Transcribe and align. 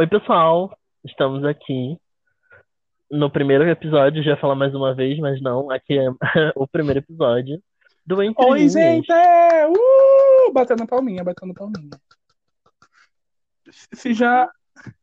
Oi, 0.00 0.06
pessoal, 0.06 0.74
estamos 1.04 1.44
aqui 1.44 1.94
no 3.10 3.30
primeiro 3.30 3.68
episódio. 3.68 4.22
Já 4.22 4.30
ia 4.30 4.36
falar 4.38 4.54
mais 4.54 4.74
uma 4.74 4.94
vez, 4.94 5.18
mas 5.18 5.42
não, 5.42 5.70
aqui 5.70 5.98
é 5.98 6.08
o 6.56 6.66
primeiro 6.66 7.00
episódio 7.00 7.62
do 8.06 8.22
Entre 8.22 8.42
Oi, 8.42 8.60
Linhas. 8.60 8.72
gente! 8.72 9.12
Uh! 9.12 10.50
Batendo 10.54 10.86
palminha, 10.86 11.22
batendo 11.22 11.52
palminha. 11.52 11.90
Se 13.70 14.14
já. 14.14 14.50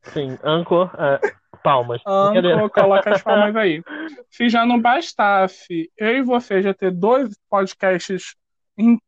Sim, 0.02 0.36
Anchor, 0.44 0.90
é, 1.00 1.20
palmas. 1.64 2.02
Anco, 2.04 2.68
coloca 2.72 3.12
as 3.12 3.22
palmas 3.22 3.56
aí. 3.56 3.84
Se 4.32 4.50
já 4.50 4.66
não 4.66 4.82
bastasse 4.82 5.92
eu 5.96 6.18
e 6.18 6.24
você 6.24 6.64
já 6.64 6.74
ter 6.74 6.90
dois 6.90 7.38
podcasts 7.48 8.36
em- 8.76 9.00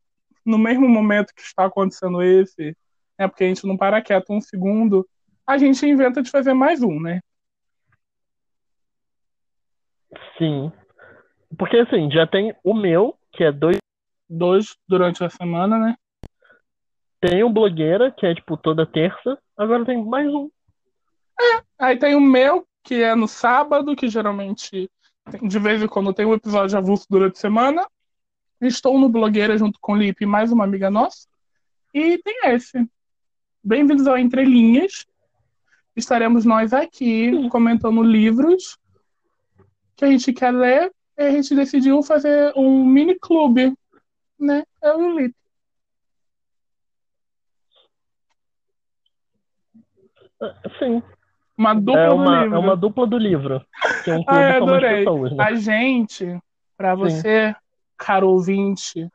no 0.46 0.60
mesmo 0.60 0.88
momento 0.88 1.34
que 1.34 1.42
está 1.42 1.66
acontecendo 1.66 2.22
esse, 2.22 2.78
é 3.18 3.28
porque 3.28 3.44
a 3.44 3.48
gente 3.48 3.66
não 3.66 3.76
para 3.76 4.04
quieto 4.04 4.32
um 4.32 4.40
segundo, 4.40 5.04
a 5.50 5.58
gente 5.58 5.84
inventa 5.84 6.22
de 6.22 6.30
fazer 6.30 6.54
mais 6.54 6.84
um, 6.84 7.00
né? 7.00 7.22
Sim. 10.38 10.72
Porque 11.58 11.78
assim, 11.78 12.12
já 12.12 12.28
tem 12.28 12.56
o 12.64 12.72
meu, 12.72 13.18
que 13.32 13.44
é 13.44 13.52
dois. 13.52 13.78
Dois 14.32 14.78
durante 14.88 15.24
a 15.24 15.30
semana, 15.30 15.80
né? 15.80 15.96
Tem 17.20 17.44
o 17.44 17.50
blogueira, 17.50 18.12
que 18.12 18.28
é 18.28 18.36
tipo 18.36 18.56
toda 18.56 18.86
terça. 18.86 19.40
Agora 19.58 19.84
tem 19.84 20.06
mais 20.06 20.32
um. 20.32 20.52
Aí 21.80 21.98
tem 21.98 22.14
o 22.14 22.22
meu, 22.22 22.68
que 22.84 23.02
é 23.02 23.16
no 23.16 23.28
sábado, 23.28 23.96
que 23.96 24.08
geralmente 24.08 24.88
de 25.42 25.60
vez 25.60 25.82
em 25.82 25.88
quando 25.88 26.14
tem 26.14 26.28
um 26.28 26.36
episódio 26.36 26.78
avulso 26.78 27.08
durante 27.10 27.38
a 27.38 27.42
semana. 27.42 27.88
Estou 28.62 29.00
no 29.00 29.10
Blogueira 29.10 29.58
junto 29.58 29.80
com 29.82 29.94
o 29.94 29.98
Lipe, 29.98 30.28
mais 30.28 30.52
uma 30.52 30.64
amiga 30.64 30.92
nossa. 30.92 31.28
E 31.92 32.20
tem 32.20 32.40
esse. 32.54 32.88
Bem-vindos 33.64 34.06
ao 34.06 34.16
Entre 34.16 34.46
Linhas. 34.46 35.09
Estaremos 35.96 36.46
nós 36.46 36.74
aqui 36.74 37.48
comentando 37.50 38.02
livros 38.02 38.78
que 39.96 40.06
a 40.06 40.08
gente 40.10 40.32
quer 40.34 40.52
ler. 40.52 40.92
E 41.18 41.22
a 41.24 41.32
gente 41.32 41.54
decidiu 41.54 42.02
fazer 42.02 42.54
um 42.56 42.86
mini 42.86 43.18
clube, 43.20 43.74
né? 44.40 44.64
Eu 44.82 45.02
e 45.02 45.04
o 45.04 45.20
Lipe. 45.20 45.36
Sim. 50.80 51.04
Uma 51.58 51.74
dupla 51.76 52.00
É 52.02 52.10
do 52.10 52.16
uma, 52.16 52.42
livro. 52.44 52.56
é 52.56 52.60
uma 52.60 52.78
dupla 52.78 53.08
do 53.08 53.18
livro. 53.18 53.66
Que 54.04 54.12
é 54.12 54.16
um 54.16 54.24
clube 54.24 54.26
com 54.26 54.34
mais 54.36 54.56
adorei. 54.56 54.98
pessoas, 55.00 55.32
né? 55.34 55.44
A 55.44 55.56
gente, 55.56 56.40
para 56.78 56.92
Sim. 56.96 57.00
você, 57.02 57.56
caro 57.98 58.30
ouvinte, 58.30 59.10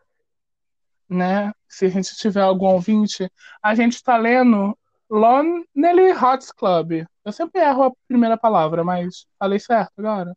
né? 1.08 1.52
Se 1.66 1.86
a 1.86 1.88
gente 1.88 2.14
tiver 2.16 2.42
algum 2.42 2.66
ouvinte, 2.66 3.30
a 3.62 3.74
gente 3.74 3.94
está 3.94 4.16
lendo 4.18 4.76
Lonely 5.14 6.10
Hearts 6.10 6.50
Club. 6.50 7.06
Eu 7.24 7.32
sempre 7.32 7.60
erro 7.60 7.84
a 7.84 7.92
primeira 8.08 8.36
palavra, 8.36 8.82
mas 8.82 9.26
falei 9.38 9.60
certo 9.60 9.92
agora? 9.96 10.36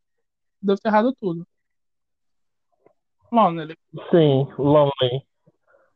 Devo 0.61 0.79
ter 0.79 0.89
errado 0.89 1.11
tudo. 1.19 1.47
Lonely. 3.31 3.75
Sim, 4.11 4.47
Lonely. 4.59 5.25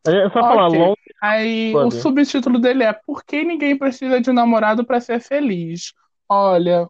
É 0.08 0.28
só 0.30 0.42
falar 0.42 0.68
Ok. 0.68 0.80
Lonely. 0.80 0.98
Aí 1.22 1.72
Club. 1.74 1.88
o 1.88 1.92
subtítulo 1.92 2.58
dele 2.58 2.84
é 2.84 2.92
Por 2.92 3.24
que 3.24 3.44
ninguém 3.44 3.78
precisa 3.78 4.20
de 4.20 4.32
um 4.32 4.34
namorado 4.34 4.84
para 4.84 5.00
ser 5.00 5.20
feliz? 5.22 5.94
Olha, 6.28 6.88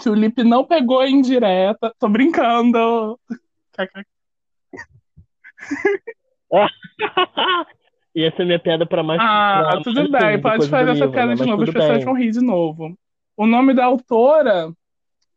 se 0.00 0.10
o 0.10 0.14
Lipe 0.14 0.42
não 0.42 0.64
pegou 0.64 1.04
em 1.04 1.22
direta, 1.22 1.94
tô 1.96 2.08
brincando. 2.08 3.20
E 8.14 8.22
essa 8.24 8.42
é 8.42 8.44
minha 8.44 8.58
piada 8.58 8.86
pra 8.86 9.02
mais. 9.02 9.20
Ah, 9.20 9.68
pra 9.70 9.82
tudo 9.82 10.08
mais 10.08 10.24
bem, 10.24 10.40
pode 10.40 10.68
fazer 10.68 10.92
essa 10.92 11.08
piada 11.08 11.34
né? 11.34 11.34
de 11.34 11.46
novo, 11.46 11.62
as 11.64 11.70
pessoas 11.70 11.96
bem. 11.96 12.04
vão 12.04 12.14
rir 12.14 12.30
de 12.30 12.40
novo. 12.40 12.96
O 13.36 13.46
nome 13.46 13.74
da 13.74 13.84
autora 13.84 14.72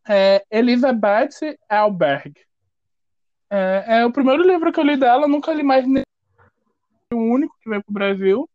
é 0.07 0.43
Elizabeth 0.51 1.57
Alberg. 1.67 2.33
É, 3.49 3.99
é 3.99 4.05
o 4.05 4.11
primeiro 4.11 4.43
livro 4.43 4.71
que 4.71 4.79
eu 4.79 4.83
li 4.83 4.95
dela, 4.95 5.27
nunca 5.27 5.53
li 5.53 5.63
mais 5.63 5.87
nenhum, 5.87 6.03
o 7.13 7.33
único 7.33 7.55
que 7.61 7.69
veio 7.69 7.83
pro 7.83 7.93
Brasil. 7.93 8.47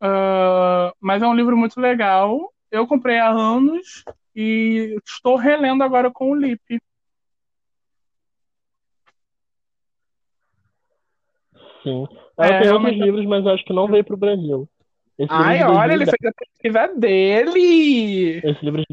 Ah, 0.00 0.92
mas 1.00 1.22
é 1.22 1.26
um 1.26 1.34
livro 1.34 1.56
muito 1.56 1.80
legal. 1.80 2.52
Eu 2.70 2.86
comprei 2.86 3.18
há 3.18 3.30
anos 3.30 4.04
e 4.34 4.96
estou 5.04 5.36
relendo 5.36 5.82
agora 5.82 6.10
com 6.10 6.30
o 6.30 6.34
Lipe. 6.34 6.78
Sim. 11.82 12.06
Ela 12.36 12.46
É, 12.54 12.58
tem 12.58 12.70
outros 12.70 12.90
realmente- 12.90 13.02
livros, 13.02 13.24
mas 13.26 13.46
acho 13.46 13.64
que 13.64 13.72
não 13.72 13.86
veio 13.86 14.04
pro 14.04 14.16
Brasil. 14.16 14.68
Esse 15.18 15.32
Ai, 15.32 15.62
olha, 15.62 15.92
ele 15.92 16.04
2010 16.04 16.10
fez 16.10 16.32
a 16.32 16.32
pesquisa 16.36 17.00
dele! 17.00 18.38
Esse 18.44 18.64
livro 18.64 18.80
de... 18.80 18.86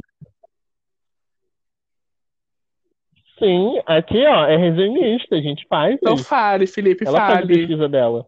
Sim, 3.40 3.82
aqui, 3.88 4.24
ó, 4.28 4.46
é 4.46 4.56
resenhista, 4.56 5.36
a 5.36 5.42
gente 5.42 5.66
faz 5.68 5.96
Então 5.96 6.14
isso. 6.16 6.26
fale, 6.26 6.68
Felipe, 6.68 7.08
Ela 7.08 7.18
faz 7.20 7.32
a 7.32 7.42
fale. 7.42 7.58
pesquisa 7.58 7.90
dela. 7.90 8.28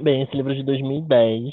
Bem, 0.00 0.22
esse 0.22 0.34
livro 0.34 0.52
é 0.52 0.56
de 0.56 0.62
2010 0.62 1.52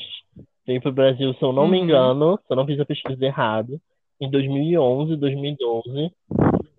veio 0.65 0.81
pro 0.81 0.91
Brasil, 0.93 1.33
se 1.33 1.43
eu 1.43 1.51
não 1.51 1.67
me 1.67 1.77
Uhum. 1.77 1.83
engano, 1.83 2.37
se 2.37 2.51
eu 2.51 2.55
não 2.55 2.65
fiz 2.65 2.79
a 2.79 2.85
pesquisa 2.85 3.25
errada, 3.25 3.79
em 4.21 4.29
2011, 4.29 5.15
2012, 5.17 6.11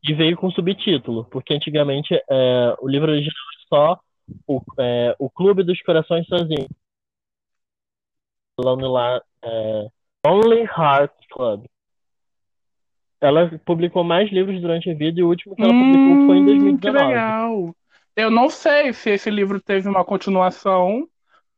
e 0.02 0.14
veio 0.14 0.36
com 0.36 0.50
subtítulo, 0.50 1.24
porque 1.26 1.54
antigamente 1.54 2.14
é, 2.14 2.76
o 2.80 2.88
livro 2.88 3.10
original 3.10 3.34
era 3.52 3.68
só 3.68 4.00
o, 4.46 4.60
é, 4.78 5.14
o 5.18 5.28
Clube 5.30 5.62
dos 5.62 5.80
Corações 5.82 6.26
Sozinhos. 6.26 6.68
La- 8.58 9.20
é, 9.42 9.86
Lonely 10.26 10.62
Hearts 10.64 11.26
Club. 11.30 11.64
Ela 13.20 13.58
publicou 13.64 14.02
mais 14.02 14.30
livros 14.32 14.60
durante 14.60 14.90
a 14.90 14.94
vida 14.94 15.20
e 15.20 15.22
o 15.22 15.28
último 15.28 15.54
que 15.54 15.62
ela 15.62 15.74
publicou 15.74 16.16
foi 16.24 16.36
em 16.38 16.40
Hum, 16.40 16.44
que 16.78 16.90
2019. 16.90 17.08
legal. 17.08 17.76
Eu 18.16 18.30
não 18.30 18.48
sei 18.50 18.92
se 18.92 19.10
esse 19.10 19.30
livro 19.30 19.60
teve 19.60 19.88
uma 19.88 20.04
continuação, 20.04 21.06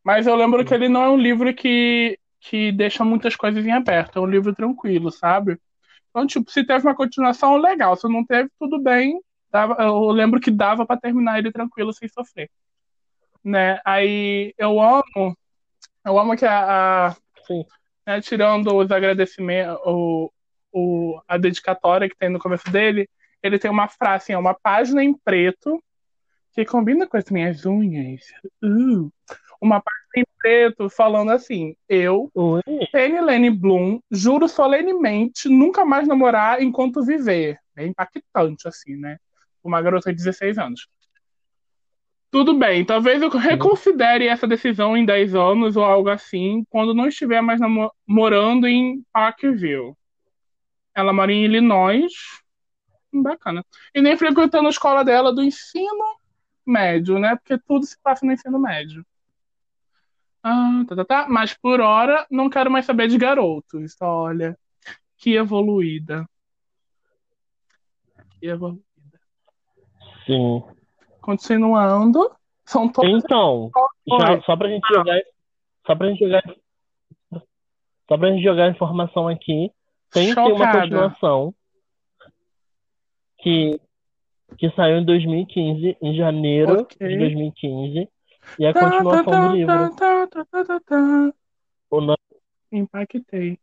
mas 0.05 0.27
eu 0.27 0.35
lembro 0.37 0.65
que 0.65 0.75
ele 0.75 0.89
não 0.89 1.03
é 1.03 1.11
um 1.11 1.17
livro 1.19 1.55
que, 1.55 2.19
que 2.41 2.73
deixa 2.73 3.05
muitas 3.05 3.37
coisas 3.37 3.65
em 3.65 3.73
aberto. 3.73 4.19
É 4.19 4.23
um 4.23 4.27
livro 4.27 4.55
tranquilo, 4.55 5.11
sabe? 5.11 5.59
Então, 6.13 6.27
tipo, 6.27 6.51
se 6.51 6.65
teve 6.65 6.87
uma 6.87 6.95
continuação, 6.95 7.57
legal. 7.57 7.97
Se 7.97 8.07
não 8.09 8.25
teve, 8.25 8.51
tudo 8.61 8.81
bem. 8.81 9.21
Dava- 9.51 9.77
eu 9.83 10.11
lembro 10.11 10.41
que 10.41 10.51
dava 10.51 10.87
pra 10.87 10.97
terminar 10.97 11.39
ele 11.39 11.51
tranquilo, 11.51 11.93
sem 11.93 12.09
sofrer. 12.09 12.51
Né? 13.45 13.81
Aí 13.85 14.55
eu 14.57 14.81
amo, 14.81 15.37
eu 16.05 16.19
amo 16.19 16.37
que 16.37 16.45
a, 16.45 17.09
a- 17.09 17.17
né, 18.07 18.21
tirando 18.21 18.75
os 18.77 18.91
agradecimentos, 18.91 19.79
o, 19.85 20.31
o, 20.73 21.21
a 21.27 21.37
dedicatória 21.39 22.09
que 22.09 22.17
tem 22.17 22.29
no 22.29 22.39
começo 22.39 22.71
dele, 22.71 23.09
ele 23.43 23.59
tem 23.59 23.71
uma 23.71 23.89
frase, 23.89 24.33
é 24.33 24.39
uma 24.39 24.55
página 24.55 25.03
em 25.03 25.15
preto 25.15 25.83
que 26.53 26.65
combina 26.65 27.07
com 27.07 27.17
as 27.17 27.31
minhas 27.31 27.65
unhas. 27.67 28.23
Uh, 28.63 29.11
uma 29.63 29.81
página 29.81 30.03
em 30.17 30.25
preto 30.39 30.91
falando 30.91 31.31
assim: 31.31 31.77
Eu, 31.89 32.29
Oi. 32.35 32.61
Penny 32.91 33.21
Lane 33.21 33.51
Bloom, 33.51 34.01
juro 34.11 34.49
solenemente 34.49 35.49
nunca 35.49 35.85
mais 35.85 36.09
namorar 36.09 36.61
enquanto 36.61 37.05
viver. 37.05 37.59
É 37.77 37.87
impactante, 37.87 38.67
assim, 38.67 38.97
né? 38.97 39.19
Uma 39.63 39.81
garota 39.81 40.11
de 40.11 40.17
16 40.17 40.59
anos. 40.59 40.89
Tudo 42.31 42.59
bem, 42.59 42.85
talvez 42.85 43.23
eu 43.23 43.29
reconsidere 43.29 44.27
essa 44.27 44.47
decisão 44.47 44.97
em 44.97 45.05
10 45.05 45.35
anos 45.35 45.77
ou 45.77 45.85
algo 45.85 46.09
assim, 46.09 46.65
quando 46.71 46.95
não 46.95 47.07
estiver 47.07 47.43
mais 47.43 47.61
morando 48.07 48.67
em 48.67 49.05
Parkville. 49.13 49.95
Ela 50.95 51.13
mora 51.13 51.31
em 51.31 51.45
Illinois. 51.45 52.13
Bacana. 53.13 53.63
E 53.95 54.01
nem 54.01 54.17
frequentando 54.17 54.67
a 54.67 54.71
escola 54.71 55.05
dela 55.05 55.33
do 55.33 55.43
ensino 55.43 56.17
médio, 56.67 57.19
né? 57.19 57.37
Porque 57.37 57.63
tudo 57.67 57.85
se 57.85 58.01
passa 58.03 58.25
no 58.25 58.33
ensino 58.33 58.59
médio. 58.59 59.05
Ah, 60.43 60.85
tá, 60.89 60.97
tá, 60.97 61.05
tá. 61.05 61.27
Mas 61.29 61.55
por 61.55 61.81
hora 61.81 62.27
não 62.31 62.51
quero 62.51 62.71
mais 62.71 62.85
saber 62.85 63.09
de 63.09 63.17
garotos. 63.17 63.97
Olha, 64.01 64.59
que 65.17 65.35
evoluída. 65.35 66.27
Que 68.41 68.49
evoluída. 68.49 68.83
Sim. 70.27 70.63
Continuando. 71.21 72.35
São 72.65 72.89
todos. 72.89 73.25
Então, 73.25 73.71
já, 74.07 74.41
só 74.43 74.57
pra 74.57 74.69
gente 74.69 74.87
jogar, 74.89 75.21
só 75.87 75.95
pra 75.95 76.09
gente 76.09 76.19
jogar, 76.21 76.43
só 78.09 78.19
pra 78.19 78.31
gente 78.31 78.43
jogar 78.43 78.65
a 78.65 78.71
informação 78.71 79.29
aqui, 79.29 79.71
tem 80.11 80.29
que 80.29 80.35
ter 80.35 80.53
uma 80.53 80.73
continuação 80.73 81.55
que, 83.39 83.81
que 84.57 84.71
saiu 84.71 84.99
em 84.99 85.05
2015, 85.05 85.97
em 86.01 86.15
janeiro 86.15 86.83
Ok. 86.83 87.07
de 87.07 87.19
2015, 87.19 88.09
e 88.59 88.67
a 88.67 88.73
Tá, 88.73 88.81
tá, 88.81 88.91
continuação 88.91 89.25
tá, 89.33 89.49
do 89.49 89.55
livro. 89.57 89.97
tá. 89.97 91.33
O 91.91 92.01
nome, 92.01 92.19
Impactei. 92.71 93.59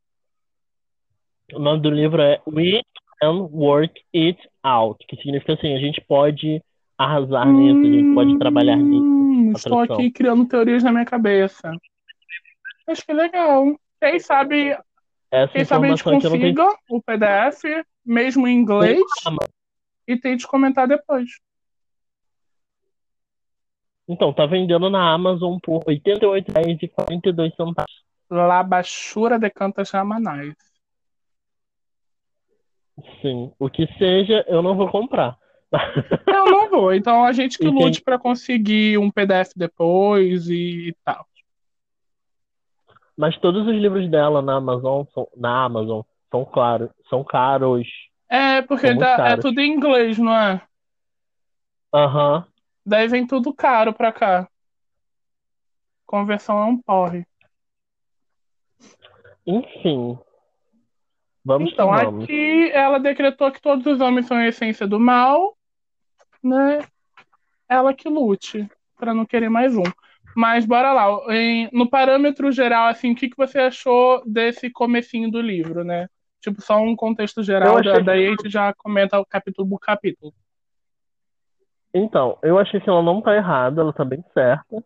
o 1.54 1.60
nome 1.60 1.82
do 1.82 1.90
livro 1.90 2.22
é 2.22 2.42
We 2.48 2.82
Can 3.20 3.50
Work 3.52 4.02
It 4.16 4.40
Out, 4.64 5.06
que 5.08 5.16
significa 5.18 5.54
assim, 5.54 5.76
a 5.76 5.80
gente 5.80 6.00
pode 6.02 6.64
arrasar 6.98 7.48
nisso, 7.48 7.80
a 7.80 7.92
gente 7.92 8.14
pode 8.14 8.38
trabalhar 8.38 8.76
nisso. 8.76 9.04
Hum, 9.04 9.52
estou 9.56 9.80
aqui 9.80 10.12
criando 10.12 10.46
teorias 10.46 10.84
na 10.84 10.92
minha 10.92 11.06
cabeça. 11.06 11.72
Acho 12.88 13.06
que 13.06 13.14
legal. 13.14 13.76
Quem 14.02 14.20
sabe, 14.20 14.78
Essa 15.32 15.54
quem 15.54 15.66
sabe 15.66 15.88
a 15.88 15.90
gente 15.96 16.06
não 16.06 16.20
tenho. 16.20 16.32
consiga 16.32 16.76
o 16.90 17.02
PDF, 17.02 17.64
mesmo 18.06 18.48
em 18.48 18.58
inglês, 18.58 19.00
e 20.08 20.18
tente 20.18 20.48
comentar 20.48 20.88
depois. 20.88 21.30
Então, 24.10 24.34
tá 24.34 24.48
vendendo 24.48 24.90
na 24.90 25.14
Amazon 25.14 25.60
por 25.62 25.84
R$ 25.88 26.02
88,42. 26.04 27.86
La 28.28 28.64
Bachura 28.64 29.38
de 29.38 29.52
Cantas 29.52 29.92
Ramanais. 29.92 30.56
Sim, 33.22 33.54
o 33.60 33.70
que 33.70 33.86
seja, 34.00 34.44
eu 34.48 34.64
não 34.64 34.76
vou 34.76 34.90
comprar. 34.90 35.38
Eu 36.26 36.46
não 36.46 36.70
vou, 36.70 36.94
então 36.94 37.24
a 37.24 37.32
gente 37.32 37.58
que 37.60 37.68
lute 37.68 38.02
pra 38.02 38.18
conseguir 38.18 38.98
um 38.98 39.12
PDF 39.12 39.52
depois 39.56 40.50
e 40.50 40.96
tal. 41.06 41.26
Mas 43.16 43.38
todos 43.38 43.68
os 43.68 43.76
livros 43.76 44.10
dela 44.10 44.42
na 44.42 44.56
Amazon 44.56 45.04
são, 45.14 45.28
na 45.36 45.66
Amazon 45.66 46.02
são 46.32 46.44
claro, 46.46 46.90
são 47.10 47.24
caros. 47.24 47.88
É, 48.30 48.62
porque 48.64 48.94
dá- 48.96 49.12
é 49.14 49.18
caros. 49.18 49.46
tudo 49.46 49.60
em 49.60 49.72
inglês, 49.72 50.18
não 50.18 50.34
é? 50.36 50.62
Aham. 51.94 52.46
Daí 52.86 53.08
vem 53.08 53.26
tudo 53.28 53.54
caro 53.54 53.94
pra 53.94 54.12
cá. 54.12 54.48
Conversão 56.06 56.58
é 56.60 56.66
um 56.66 56.82
porre. 56.82 57.26
Enfim. 59.46 60.18
Vamos 61.44 61.72
Então, 61.72 61.92
vamos. 61.92 62.24
aqui 62.24 62.70
ela 62.72 63.00
decretou 63.00 63.52
que 63.52 63.62
todos 63.62 63.86
os 63.86 64.02
homens 64.02 64.28
são 64.28 64.38
a 64.38 64.48
essência 64.48 64.88
do 64.88 65.00
mal, 65.00 65.58
né? 66.44 66.80
Ela 67.68 67.94
que 67.94 68.10
lute, 68.10 68.68
pra 68.98 69.14
não 69.14 69.26
querer 69.26 69.50
mais 69.50 69.76
um. 69.76 69.84
Mas 70.36 70.66
bora 70.66 70.94
lá. 70.94 71.08
Em- 71.34 71.70
no 71.72 71.90
parâmetro 71.90 72.52
geral, 72.52 72.88
assim, 72.88 73.12
o 73.12 73.16
que, 73.16 73.30
que 73.30 73.38
você 73.38 73.60
achou 73.60 74.24
desse 74.26 74.70
comecinho 74.70 75.30
do 75.30 75.42
livro, 75.42 75.84
né? 75.84 76.08
Tipo, 76.42 76.62
só 76.62 76.78
um 76.78 76.96
contexto 76.96 77.44
geral, 77.44 77.78
achei 77.78 78.04
daí 78.04 78.28
a 78.28 78.30
gente 78.30 78.50
já 78.50 78.74
comenta 78.74 79.20
o 79.20 79.26
capítulo 79.26 79.68
por 79.68 79.80
capítulo. 79.80 80.34
Então, 81.94 82.38
eu 82.44 82.60
achei 82.60 82.80
que 82.80 82.90
ela 82.90 83.02
não 83.02 83.22
tá 83.22 83.36
errada, 83.36 83.82
ela 83.82 83.94
tá 83.94 84.06
bem 84.06 84.24
certa. 84.34 84.84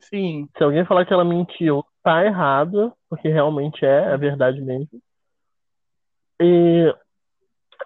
Sim. 0.00 0.48
Se 0.56 0.64
alguém 0.64 0.84
falar 0.84 1.04
que 1.04 1.12
ela 1.12 1.24
mentiu, 1.24 1.84
tá 2.02 2.24
errado, 2.24 2.92
porque 3.08 3.28
realmente 3.28 3.84
é, 3.84 4.12
é 4.12 4.16
verdade 4.16 4.60
mesmo. 4.60 4.88
E 6.40 6.94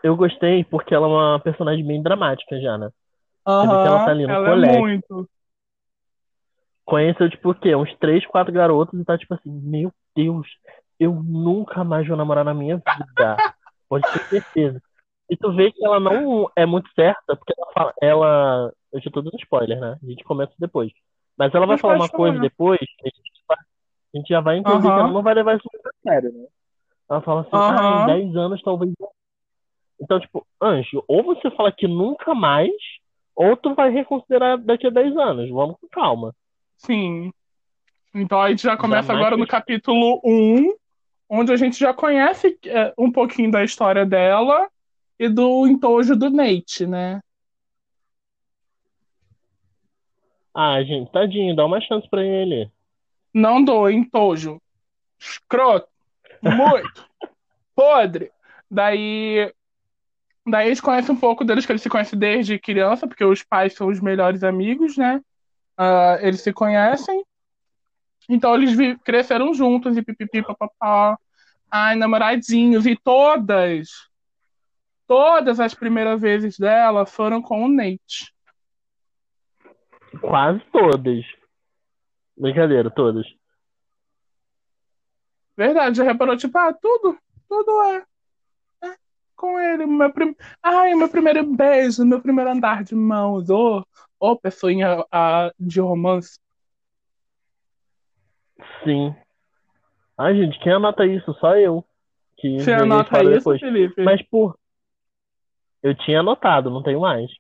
eu 0.03 0.17
gostei 0.17 0.63
porque 0.65 0.95
ela 0.95 1.07
é 1.07 1.11
uma 1.11 1.41
personagem 1.41 1.85
bem 1.85 2.03
dramática 2.03 2.61
já, 2.61 2.79
né? 2.79 2.91
vê 3.67 3.83
que 3.83 3.89
ela 3.89 4.05
tá 4.05 4.11
ali 4.11 4.27
no 4.27 4.33
ela 4.33 4.49
é 4.49 4.51
colégio. 4.51 4.81
muito. 4.81 5.29
Conheceu, 6.85 7.31
tipo, 7.31 7.51
o 7.51 7.55
quê? 7.55 7.75
Uns 7.75 7.93
três, 7.99 8.27
quatro 8.27 8.53
garotos 8.53 8.99
e 9.01 9.05
tá 9.05 9.17
tipo 9.17 9.35
assim, 9.35 9.51
meu 9.51 9.93
Deus, 10.15 10.47
eu 10.99 11.15
nunca 11.15 11.83
mais 11.83 12.07
vou 12.07 12.17
namorar 12.17 12.45
na 12.45 12.55
minha 12.55 12.77
vida. 12.77 13.37
Pode 13.89 14.05
ter 14.13 14.29
certeza. 14.29 14.83
E 15.33 15.37
tu 15.39 15.51
vê 15.51 15.73
que 15.73 15.83
ela 15.83 15.99
não 15.99 16.47
é 16.55 16.67
muito 16.67 16.91
certa, 16.93 17.35
porque 17.35 17.55
ela 17.57 17.73
fala, 17.73 17.95
ela. 18.03 18.71
Eu 18.93 19.01
já 19.01 19.11
tô 19.11 19.23
dando 19.23 19.39
spoiler, 19.39 19.81
né? 19.81 19.99
A 20.03 20.07
gente 20.07 20.23
começa 20.25 20.53
depois. 20.59 20.93
Mas 21.39 21.55
ela 21.55 21.65
vai 21.65 21.79
falar 21.79 21.95
uma 21.95 22.09
coisa 22.11 22.37
falar. 22.37 22.47
depois, 22.51 22.79
que 22.79 23.09
a 23.09 23.09
gente, 23.09 23.43
vai- 23.49 23.57
a 23.57 24.19
gente 24.19 24.29
já 24.29 24.41
vai 24.43 24.59
entender 24.59 24.83
que 24.83 24.89
Aham. 24.89 24.99
ela 25.01 25.11
não 25.11 25.23
vai 25.23 25.33
levar 25.33 25.57
isso 25.57 25.67
muito 25.73 25.87
a 25.87 25.93
sério, 26.03 26.31
né? 26.35 26.45
Ela 27.09 27.23
fala 27.23 27.41
assim, 27.41 27.51
ah, 27.55 27.59
Aham. 27.59 28.03
em 28.03 28.05
10 28.05 28.37
anos 28.37 28.63
talvez. 28.63 28.93
Então, 29.99 30.21
tipo, 30.21 30.47
Anjo, 30.61 31.03
ou 31.09 31.23
você 31.23 31.51
fala 31.53 31.73
que 31.73 31.89
nunca 31.89 32.35
mais, 32.35 32.71
ou 33.35 33.57
tu 33.57 33.75
vai 33.75 33.89
reconsiderar 33.89 34.59
daqui 34.59 34.87
a 34.89 34.91
10 34.91 35.17
anos. 35.17 35.49
Vamos 35.49 35.79
com 35.81 35.89
calma. 35.89 36.35
Sim. 36.77 37.33
Então 38.15 38.39
a 38.39 38.51
gente 38.51 38.65
já 38.65 38.77
começa 38.77 39.07
Jamais 39.07 39.25
agora 39.27 39.39
no 39.39 39.47
capítulo 39.47 40.21
1, 40.23 40.75
onde 41.31 41.51
a 41.51 41.57
gente 41.57 41.81
já 41.81 41.95
conhece 41.95 42.59
é, 42.67 42.93
um 42.99 43.11
pouquinho 43.11 43.51
da 43.51 43.65
história 43.65 44.05
dela 44.05 44.69
e 45.19 45.29
do 45.29 45.67
entojo 45.67 46.17
do 46.17 46.31
Nate, 46.31 46.87
né? 46.87 47.21
Ah, 50.55 50.83
gente, 50.83 51.11
tadinho, 51.11 51.57
dá 51.57 51.65
uma 51.65 51.81
chance 51.81 52.09
pra 52.09 52.23
ele. 52.25 52.71
Não 53.33 53.65
dou 53.65 53.91
entojo. 53.91 54.61
Escroto. 55.19 55.89
Muito. 56.43 57.09
Podre. 57.75 58.31
Daí. 58.71 59.53
Daí 60.47 60.67
a 60.67 60.69
gente 60.69 60.83
conhece 60.83 61.11
um 61.11 61.17
pouco 61.17 61.45
deles, 61.45 61.65
que 61.65 61.73
eles 61.73 61.83
se 61.83 61.89
conhecem 61.89 62.19
desde 62.19 62.59
criança, 62.59 63.07
porque 63.07 63.25
os 63.25 63.43
pais 63.43 63.75
são 63.75 63.87
os 63.89 64.01
melhores 64.01 64.43
amigos, 64.43 64.97
né? 64.97 65.21
Ah, 65.77 66.19
eles 66.21 66.43
se 66.43 66.53
conhecem. 66.53 67.25
Então 68.29 68.55
eles 68.55 68.77
cresceram 69.05 69.55
juntos 69.55 69.97
e 69.97 70.03
pipipi, 70.03 70.43
papapá. 70.43 71.17
Ai, 71.71 71.95
namoradinhos. 71.97 72.85
E 72.87 72.97
todas, 72.97 73.89
todas 75.13 75.61
as 75.61 75.75
primeiras 75.75 76.19
vezes 76.19 76.59
dela 76.59 77.05
foram 77.05 77.43
com 77.43 77.67
o 77.67 77.69
Nate. 77.69 78.33
Quase 80.23 80.63
todas. 80.73 81.23
Brincadeira, 82.35 82.91
todas. 82.91 83.27
Verdade, 85.55 85.99
já 85.99 86.05
reparou? 86.05 86.35
Tipo, 86.35 86.57
ah, 86.57 86.73
tudo, 86.73 87.19
tudo 87.47 87.83
é. 87.83 88.07
é 88.85 88.97
com 89.37 89.61
ele. 89.61 89.85
Meu 89.85 90.11
prim... 90.11 90.35
Ai, 90.63 90.95
meu 90.95 91.11
primeiro 91.11 91.45
beijo, 91.45 92.07
meu 92.07 92.23
primeiro 92.23 92.51
andar 92.51 92.83
de 92.83 92.95
mãos. 92.95 93.51
Ô, 93.51 93.85
ô 94.19 94.35
pessoinha 94.35 95.05
ah, 95.13 95.53
de 95.61 95.79
romance. 95.79 96.41
Sim. 98.83 99.15
Ai, 100.17 100.35
gente, 100.37 100.59
quem 100.61 100.73
anota 100.73 101.05
isso? 101.05 101.35
Só 101.35 101.55
eu. 101.55 101.85
Que 102.39 102.61
Você 102.61 102.73
anota 102.73 103.23
isso, 103.23 103.31
depois. 103.31 103.61
Felipe? 103.61 104.03
Mas, 104.03 104.23
por. 104.23 104.57
Eu 105.83 105.95
tinha 105.95 106.21
anotado, 106.21 106.71
não 106.71 106.83
tenho 106.83 107.01
mais. 107.01 107.31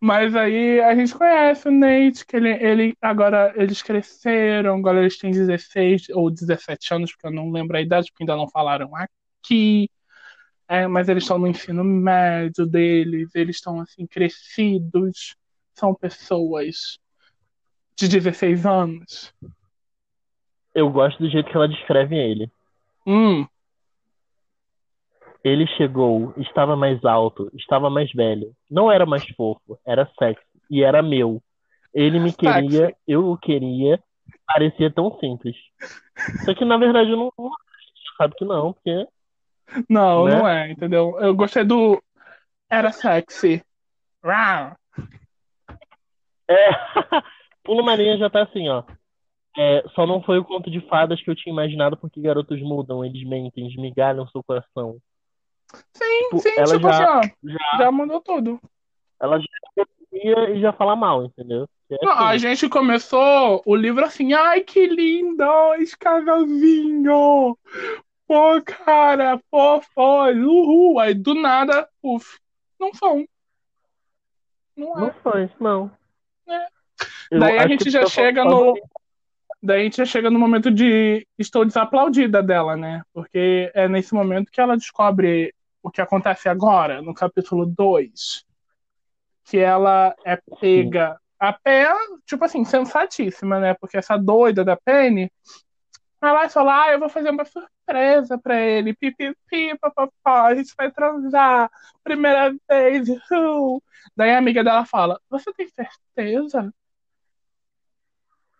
Mas 0.00 0.34
aí 0.34 0.80
a 0.80 0.94
gente 0.94 1.14
conhece 1.14 1.68
o 1.68 1.72
Nate, 1.72 2.26
que 2.26 2.36
ele, 2.36 2.50
ele 2.50 2.96
agora 3.00 3.54
eles 3.56 3.80
cresceram, 3.80 4.76
agora 4.76 5.00
eles 5.00 5.16
têm 5.16 5.30
16 5.30 6.10
ou 6.10 6.30
17 6.30 6.94
anos, 6.94 7.12
porque 7.12 7.26
eu 7.26 7.30
não 7.30 7.50
lembro 7.50 7.76
a 7.76 7.80
idade, 7.80 8.10
porque 8.10 8.22
ainda 8.22 8.36
não 8.36 8.48
falaram 8.48 8.90
aqui. 8.96 9.88
É, 10.68 10.86
mas 10.86 11.08
eles 11.08 11.24
estão 11.24 11.38
no 11.38 11.46
ensino 11.46 11.84
médio 11.84 12.66
deles, 12.66 13.34
eles 13.34 13.56
estão 13.56 13.80
assim, 13.80 14.06
crescidos, 14.06 15.36
são 15.72 15.94
pessoas 15.94 16.98
de 17.96 18.08
16 18.08 18.66
anos. 18.66 19.32
Eu 20.74 20.90
gosto 20.90 21.18
do 21.22 21.30
jeito 21.30 21.48
que 21.50 21.56
ela 21.56 21.68
descreve 21.68 22.16
ele. 22.16 22.50
Hum, 23.06 23.46
Ele 25.44 25.66
chegou, 25.76 26.32
estava 26.38 26.74
mais 26.74 27.04
alto, 27.04 27.50
estava 27.54 27.90
mais 27.90 28.10
velho. 28.10 28.52
Não 28.70 28.90
era 28.90 29.04
mais 29.04 29.28
fofo, 29.36 29.78
era 29.86 30.10
sexy. 30.18 30.42
E 30.70 30.82
era 30.82 31.02
meu. 31.02 31.42
Ele 31.92 32.18
me 32.18 32.32
queria, 32.32 32.96
eu 33.06 33.30
o 33.30 33.36
queria. 33.36 34.02
Parecia 34.46 34.90
tão 34.90 35.16
simples. 35.20 35.54
Só 36.46 36.54
que 36.54 36.64
na 36.64 36.78
verdade 36.78 37.10
eu 37.10 37.16
não. 37.18 37.32
Sabe 38.16 38.34
que 38.36 38.44
não, 38.44 38.72
porque. 38.72 39.06
não, 39.88 40.24
Né? 40.24 40.34
não 40.34 40.48
é, 40.48 40.70
entendeu? 40.70 41.16
Eu 41.20 41.34
gostei 41.34 41.62
do. 41.62 42.02
Era 42.70 42.90
sexy. 42.90 43.62
Rau. 44.24 44.74
É. 46.48 46.70
Pula 47.62 47.82
Marinha 47.82 48.16
já 48.16 48.30
tá 48.30 48.42
assim, 48.42 48.68
ó. 48.68 48.82
É, 49.56 49.84
só 49.94 50.06
não 50.06 50.22
foi 50.22 50.38
o 50.38 50.44
conto 50.44 50.70
de 50.70 50.80
fadas 50.88 51.22
que 51.22 51.30
eu 51.30 51.36
tinha 51.36 51.52
imaginado, 51.52 51.96
porque 51.96 52.20
garotos 52.20 52.60
mudam, 52.60 53.04
eles 53.04 53.22
mentem, 53.26 53.68
esmigalham 53.68 54.26
seu 54.28 54.42
coração. 54.42 54.98
Sim, 55.74 56.22
Tipo, 56.24 56.38
sim, 56.40 56.54
ela 56.56 56.66
tipo 56.76 56.92
já- 56.92 57.18
assim, 57.18 57.30
ó, 57.44 57.48
Já, 57.50 57.78
já 57.84 57.92
mudou 57.92 58.20
tudo. 58.20 58.60
ela 59.20 59.38
já 59.38 59.46
e 60.12 60.60
já 60.60 60.72
fala 60.72 60.94
mal, 60.94 61.24
entendeu? 61.24 61.68
É 61.90 61.96
Não, 62.04 62.12
a 62.12 62.30
assim. 62.30 62.38
gente 62.38 62.68
começou 62.68 63.62
o 63.66 63.74
livro 63.74 64.04
assim, 64.04 64.32
ai 64.32 64.60
que 64.60 64.86
lindo, 64.86 65.44
esse 65.78 65.96
casalzinho. 65.98 67.58
Pô, 68.26 68.62
cara, 68.64 69.38
fofós, 69.50 70.36
uhul. 70.38 70.98
Aí 70.98 71.14
do 71.14 71.34
nada, 71.34 71.88
uf, 72.02 72.38
não 72.80 72.94
são. 72.94 73.26
Não 74.76 74.94
Não 74.94 75.08
é. 75.08 75.12
foi, 75.22 75.50
não. 75.60 75.90
É. 76.48 76.66
Daí 77.32 77.58
a 77.58 77.66
gente 77.68 77.90
já 77.90 78.06
chega 78.06 78.44
no. 78.44 78.74
Daí 79.62 79.80
a 79.80 79.84
gente 79.84 79.96
já 79.96 80.04
chega 80.04 80.30
no 80.30 80.38
momento 80.38 80.70
de 80.70 81.26
estou 81.38 81.64
desaplaudida 81.64 82.42
dela, 82.42 82.76
né? 82.76 83.02
Porque 83.12 83.70
é 83.74 83.88
nesse 83.88 84.12
momento 84.14 84.50
que 84.50 84.60
ela 84.60 84.76
descobre 84.76 85.54
o 85.84 85.90
que 85.90 86.00
acontece 86.00 86.48
agora, 86.48 87.02
no 87.02 87.12
capítulo 87.12 87.66
2. 87.66 88.46
Que 89.44 89.58
ela 89.58 90.16
é 90.24 90.40
pega 90.58 91.20
a 91.38 91.52
pé, 91.52 91.86
tipo 92.24 92.42
assim, 92.42 92.64
sensatíssima, 92.64 93.60
né? 93.60 93.74
Porque 93.74 93.98
essa 93.98 94.16
doida 94.16 94.64
da 94.64 94.76
Penny, 94.76 95.30
ela 96.22 96.48
fala, 96.48 96.84
ah, 96.84 96.92
eu 96.92 96.98
vou 96.98 97.10
fazer 97.10 97.28
uma 97.28 97.44
surpresa 97.44 98.38
pra 98.38 98.58
ele, 98.58 98.94
pipipi, 98.94 99.76
papapá, 99.78 100.46
a 100.46 100.54
gente 100.54 100.72
vai 100.74 100.90
transar, 100.90 101.70
primeira 102.02 102.54
vez, 102.66 103.06
uh. 103.30 103.82
Daí 104.16 104.30
a 104.30 104.38
amiga 104.38 104.64
dela 104.64 104.86
fala, 104.86 105.20
você 105.28 105.52
tem 105.52 105.68
certeza? 105.68 106.72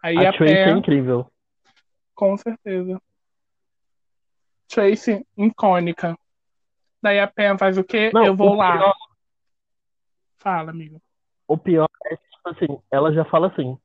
Aí 0.02 0.18
A 0.18 0.28
a 0.28 0.32
Tracy 0.34 0.52
é 0.52 0.70
incrível. 0.70 1.26
Com 2.14 2.36
certeza. 2.36 3.00
Tracy, 4.68 5.26
icônica. 5.38 6.18
Daí 7.04 7.20
a 7.20 7.26
Pen 7.26 7.58
faz 7.58 7.76
o 7.76 7.84
quê? 7.84 8.10
Não, 8.14 8.24
Eu 8.24 8.34
vou 8.34 8.54
lá. 8.54 8.78
pior- 8.78 8.94
Fala, 10.38 10.70
amigo. 10.70 10.98
O 11.46 11.58
pior 11.58 11.86
é 12.06 12.16
que, 12.16 12.22
tipo 12.30 12.48
assim, 12.48 12.78
ela 12.90 13.12
já 13.12 13.26
fala 13.26 13.48
assim: 13.48 13.76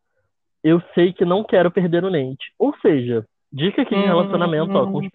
eu 0.63 0.81
sei 0.95 1.11
que 1.11 1.25
não 1.25 1.43
quero 1.43 1.69
perder 1.69 2.05
o 2.05 2.09
Nate. 2.09 2.53
Ou 2.57 2.73
seja, 2.79 3.25
dica 3.51 3.81
aqui 3.81 3.93
de 3.93 4.01
Hum, 4.01 4.05
relacionamento, 4.05 4.71
ó, 4.77 4.83
hum. 4.85 4.91
com 4.93 4.97
os. 4.99 5.07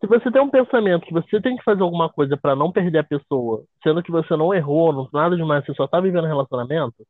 Se 0.00 0.06
você 0.06 0.30
tem 0.30 0.40
um 0.40 0.48
pensamento 0.48 1.04
que 1.04 1.12
você 1.12 1.42
tem 1.42 1.58
que 1.58 1.62
fazer 1.64 1.82
alguma 1.82 2.08
coisa 2.08 2.38
pra 2.38 2.56
não 2.56 2.72
perder 2.72 3.00
a 3.00 3.04
pessoa, 3.04 3.64
sendo 3.82 4.02
que 4.02 4.10
você 4.10 4.34
não 4.34 4.54
errou, 4.54 4.90
não 4.94 5.08
nada 5.12 5.36
demais, 5.36 5.62
você 5.66 5.74
só 5.74 5.86
tá 5.86 6.00
vivendo 6.00 6.24
um 6.24 6.28
relacionamento, 6.28 7.06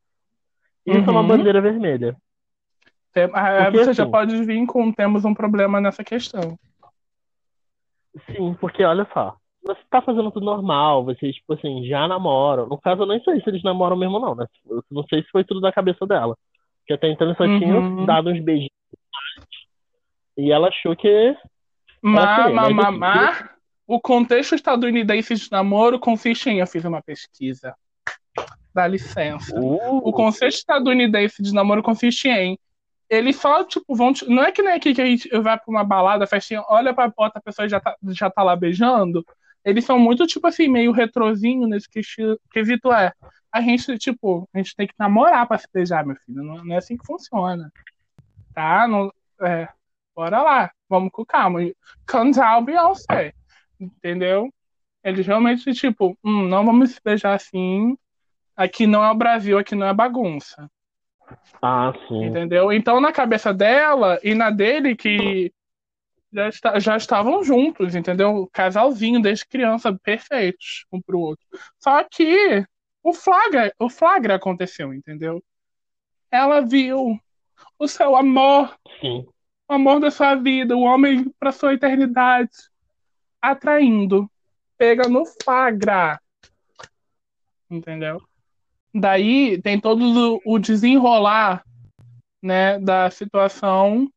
isso 0.85 0.97
é 1.07 1.11
uma 1.13 1.21
Uhum. 1.21 1.29
bandeira 1.29 1.61
vermelha. 1.61 2.17
Tem- 3.13 3.31
ah, 3.33 3.65
Porque, 3.65 3.79
você 3.85 3.93
já 3.95 4.03
assim- 4.03 4.11
pode 4.11 4.43
vir 4.45 4.67
com 4.67 4.91
temos 4.91 5.25
um 5.25 5.35
problema 5.35 5.81
nessa 5.81 6.03
questão. 6.03 6.59
Sim, 8.27 8.55
porque 8.61 8.83
olha 8.85 9.07
só, 9.13 9.37
você 9.63 9.81
tá 9.91 10.01
fazendo 10.01 10.31
tudo 10.31 10.47
normal, 10.47 11.05
vocês, 11.05 11.35
tipo 11.37 11.53
assim, 11.53 11.85
já 11.87 12.09
namoram. 12.09 12.67
No 12.67 12.79
caso, 12.79 13.03
eu 13.03 13.07
nem 13.07 13.23
sei 13.23 13.41
se 13.41 13.49
eles 13.49 13.63
namoram 13.63 13.97
mesmo, 13.97 14.19
não, 14.19 14.35
né? 14.35 14.47
Eu 14.69 14.83
não 14.91 15.05
sei 15.05 15.23
se 15.23 15.31
foi 15.31 15.45
tudo 15.45 15.61
da 15.61 15.73
cabeça 15.73 16.07
dela. 16.07 16.37
Porque 16.81 16.95
até 16.95 17.11
então 17.11 17.27
eles 17.27 17.37
só 17.37 17.45
Uhum. 17.45 17.59
tinham 17.59 18.07
dado 18.07 18.31
uns 18.31 18.41
beijinhos. 18.43 18.71
E 20.37 20.51
ela 20.51 20.69
achou 20.69 20.97
que. 20.97 21.37
Mas, 22.01 22.57
assim, 22.57 22.99
mas, 22.99 23.45
o 23.87 24.01
contexto 24.01 24.55
estadunidense 24.55 25.35
de 25.35 25.51
namoro 25.51 25.99
consiste 25.99 26.49
em. 26.49 26.61
Eu 26.61 26.67
fiz 26.67 26.85
uma 26.85 27.03
pesquisa. 27.03 27.75
Dá 28.73 28.87
licença. 28.87 29.59
Uh, 29.59 29.99
O 30.09 30.13
contexto 30.13 30.59
estadunidense 30.59 31.43
de 31.43 31.53
namoro 31.53 31.83
consiste 31.83 32.29
em. 32.29 32.59
Eles 33.11 33.37
só, 33.37 33.65
tipo, 33.65 33.95
vão. 33.95 34.13
te- 34.13 34.27
Não 34.29 34.43
é 34.43 34.53
que 34.53 34.63
nem 34.63 34.75
aqui 34.75 34.95
que 34.95 35.01
a 35.03 35.07
gente 35.07 35.29
vai 35.41 35.57
pra 35.59 35.65
uma 35.71 35.85
balada, 35.85 36.27
festinha, 36.27 36.63
olha 36.69 36.93
pra 36.95 37.13
outra 37.17 37.41
pessoa 37.41 37.67
e 37.67 37.69
já 37.69 37.81
tá, 37.81 37.97
já 38.11 38.31
tá 38.31 38.43
lá 38.43 38.55
beijando. 38.57 39.25
Eles 39.65 39.85
são 39.85 39.99
muito, 39.99 40.27
tipo 40.27 40.47
assim, 40.47 40.69
meio 40.69 40.93
retrozinho 40.93 41.67
nesse 41.67 41.89
quesito. 42.53 42.93
É. 42.93 43.13
A 43.53 43.61
gente, 43.63 43.97
tipo, 43.99 44.49
a 44.55 44.59
gente 44.59 44.77
tem 44.77 44.87
que 44.87 44.95
namorar 44.99 45.47
pra 45.47 45.59
se 45.59 45.67
beijar, 45.73 46.05
meu 46.07 46.17
filho. 46.17 46.43
Não, 46.43 46.65
não 46.65 46.75
é 46.75 46.79
assim 46.79 46.97
que 46.97 47.07
funciona. 47.07 47.73
Tá? 48.55 48.87
Não, 48.89 49.13
é. 49.43 49.69
Bora 50.15 50.43
lá. 50.43 50.71
Vamos 50.89 51.11
com 51.13 51.25
calma. 51.25 51.61
Calm 52.07 52.31
down, 52.31 52.65
Beyoncé. 52.65 53.33
Entendeu? 53.81 54.53
Eles 55.05 55.27
realmente, 55.27 55.73
tipo, 55.75 56.19
hum, 56.25 56.49
não 56.49 56.65
vamos 56.67 56.93
se 56.93 57.01
beijar 57.05 57.35
assim. 57.35 57.97
Aqui 58.57 58.87
não 58.87 59.05
é 59.05 59.11
o 59.11 59.15
Brasil, 59.15 59.59
aqui 59.59 59.75
não 59.75 59.87
é 59.87 59.95
bagunça. 59.95 60.71
Ah, 61.61 61.93
sim. 62.07 62.25
Entendeu? 62.25 62.73
Então, 62.73 63.01
na 63.01 63.13
cabeça 63.13 63.53
dela 63.53 64.19
e 64.23 64.35
na 64.35 64.51
dele, 64.51 64.95
que 64.95 65.53
já, 66.33 66.49
está- 66.49 66.79
já 66.79 66.97
estavam 66.97 67.43
juntos, 67.43 67.95
entendeu? 67.95 68.49
Casalzinho 68.53 69.21
desde 69.21 69.47
criança, 69.47 69.99
perfeitos 70.03 70.85
um 70.93 71.01
pro 71.01 71.19
outro. 71.19 71.45
Só 71.79 72.05
que 72.05 72.65
o 73.03 73.13
flagra, 73.13 73.73
o 73.79 73.89
flagra 73.89 74.35
aconteceu, 74.35 74.93
entendeu? 74.93 75.43
Ela 76.31 76.61
viu 76.61 77.19
o 77.79 77.89
seu 77.89 78.15
amor, 78.15 78.77
Sim. 79.01 79.27
o 79.69 79.73
amor 79.73 80.01
da 80.01 80.11
sua 80.11 80.35
vida, 80.35 80.77
o 80.77 80.83
homem 80.83 81.33
para 81.39 81.53
sua 81.53 81.75
eternidade, 81.75 82.51
atraindo. 83.41 84.31
Pega 84.77 85.09
no 85.09 85.25
flagra. 85.43 86.21
Entendeu? 87.71 88.21
Daí 88.95 89.61
tem 89.63 89.81
todo 89.81 90.41
o- 90.45 90.59
desenrolar, 90.59 91.63
né, 92.43 92.79
da 92.79 93.11
situação 93.11 94.11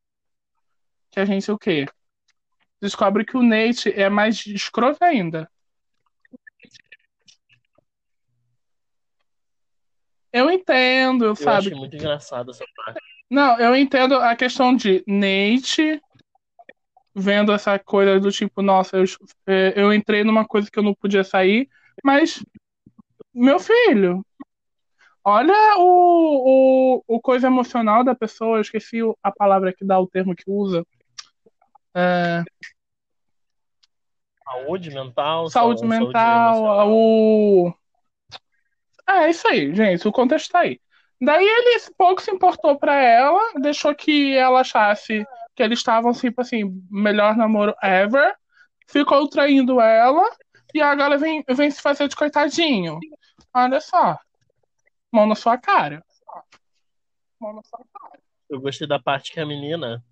que 1.11 1.19
a 1.19 1.25
gente 1.25 1.51
o 1.51 1.57
quê? 1.57 1.85
Descobre 2.81 3.25
que 3.25 3.37
o 3.37 3.43
Nate 3.43 3.91
é 3.91 4.09
mais 4.09 4.45
escroto 4.45 5.03
ainda. 5.03 5.49
Eu 10.31 10.49
entendo, 10.49 11.25
Eu 11.25 11.35
sabe? 11.35 11.67
achei 11.67 11.77
muito 11.77 11.95
engraçado 11.95 12.51
essa 12.51 12.63
parte. 12.75 12.99
Não, 13.29 13.59
eu 13.59 13.75
entendo 13.75 14.15
a 14.15 14.35
questão 14.35 14.75
de 14.75 15.03
Nate 15.05 16.01
vendo 17.13 17.51
essa 17.51 17.77
coisa 17.77 18.19
do 18.19 18.31
tipo, 18.31 18.61
nossa, 18.61 18.95
eu, 18.97 19.03
eh, 19.47 19.73
eu 19.75 19.93
entrei 19.93 20.23
numa 20.23 20.45
coisa 20.47 20.71
que 20.71 20.79
eu 20.79 20.83
não 20.83 20.93
podia 20.93 21.23
sair, 21.25 21.69
mas, 22.03 22.41
meu 23.33 23.59
filho, 23.59 24.25
olha 25.23 25.77
o, 25.77 26.97
o, 27.07 27.15
o 27.15 27.21
coisa 27.21 27.47
emocional 27.47 28.03
da 28.03 28.15
pessoa, 28.15 28.57
eu 28.57 28.61
esqueci 28.61 28.99
a 29.23 29.31
palavra 29.31 29.73
que 29.73 29.85
dá 29.85 29.99
o 29.99 30.07
termo 30.07 30.35
que 30.35 30.43
usa. 30.47 30.85
É, 31.93 32.43
Saúde 34.43 34.89
mental, 34.91 35.49
saúde 35.49 35.79
sa- 35.79 35.85
mental, 35.87 36.57
emocional. 36.57 36.89
o. 36.91 37.73
É 39.09 39.29
isso 39.29 39.47
aí, 39.47 39.73
gente, 39.73 40.07
o 40.07 40.11
contexto 40.11 40.51
tá 40.51 40.59
aí. 40.59 40.79
Daí 41.21 41.45
ele 41.45 41.79
pouco 41.97 42.21
se 42.21 42.31
importou 42.31 42.77
pra 42.77 42.95
ela, 42.95 43.53
deixou 43.61 43.93
que 43.93 44.35
ela 44.35 44.61
achasse 44.61 45.25
que 45.55 45.61
eles 45.61 45.79
estavam, 45.79 46.11
tipo 46.13 46.41
assim, 46.41 46.63
melhor 46.89 47.35
namoro 47.35 47.75
ever, 47.83 48.35
ficou 48.87 49.27
traindo 49.29 49.79
ela, 49.79 50.27
e 50.73 50.81
agora 50.81 51.17
vem, 51.17 51.43
vem 51.49 51.69
se 51.69 51.81
fazer 51.81 52.07
de 52.07 52.15
coitadinho. 52.15 52.99
Olha 53.53 53.79
só. 53.81 54.17
Mão 55.11 55.27
na 55.27 55.35
sua 55.35 55.57
cara. 55.57 56.03
Mão 57.39 57.53
na 57.53 57.61
sua 57.63 57.83
cara. 57.93 58.19
Eu 58.49 58.61
gostei 58.61 58.87
da 58.87 58.99
parte 58.99 59.31
que 59.31 59.39
a 59.39 59.45
menina, 59.45 60.03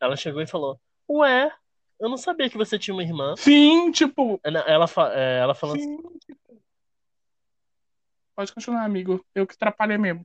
ela 0.00 0.16
chegou 0.16 0.42
e 0.42 0.46
falou, 0.46 0.78
ué, 1.08 1.50
eu 1.98 2.08
não 2.08 2.16
sabia 2.16 2.48
que 2.50 2.56
você 2.56 2.78
tinha 2.78 2.94
uma 2.94 3.02
irmã. 3.02 3.34
Sim, 3.36 3.90
tipo. 3.90 4.38
Ela, 4.44 4.60
ela, 4.60 4.86
é, 5.14 5.38
ela 5.38 5.54
falando 5.54 5.76
assim, 5.76 5.96
Sim, 5.96 6.18
tipo. 6.26 6.62
Pode 8.36 8.52
continuar, 8.54 8.84
amigo. 8.84 9.24
Eu 9.34 9.46
que 9.46 9.54
atrapalhei 9.54 9.98
mesmo. 9.98 10.24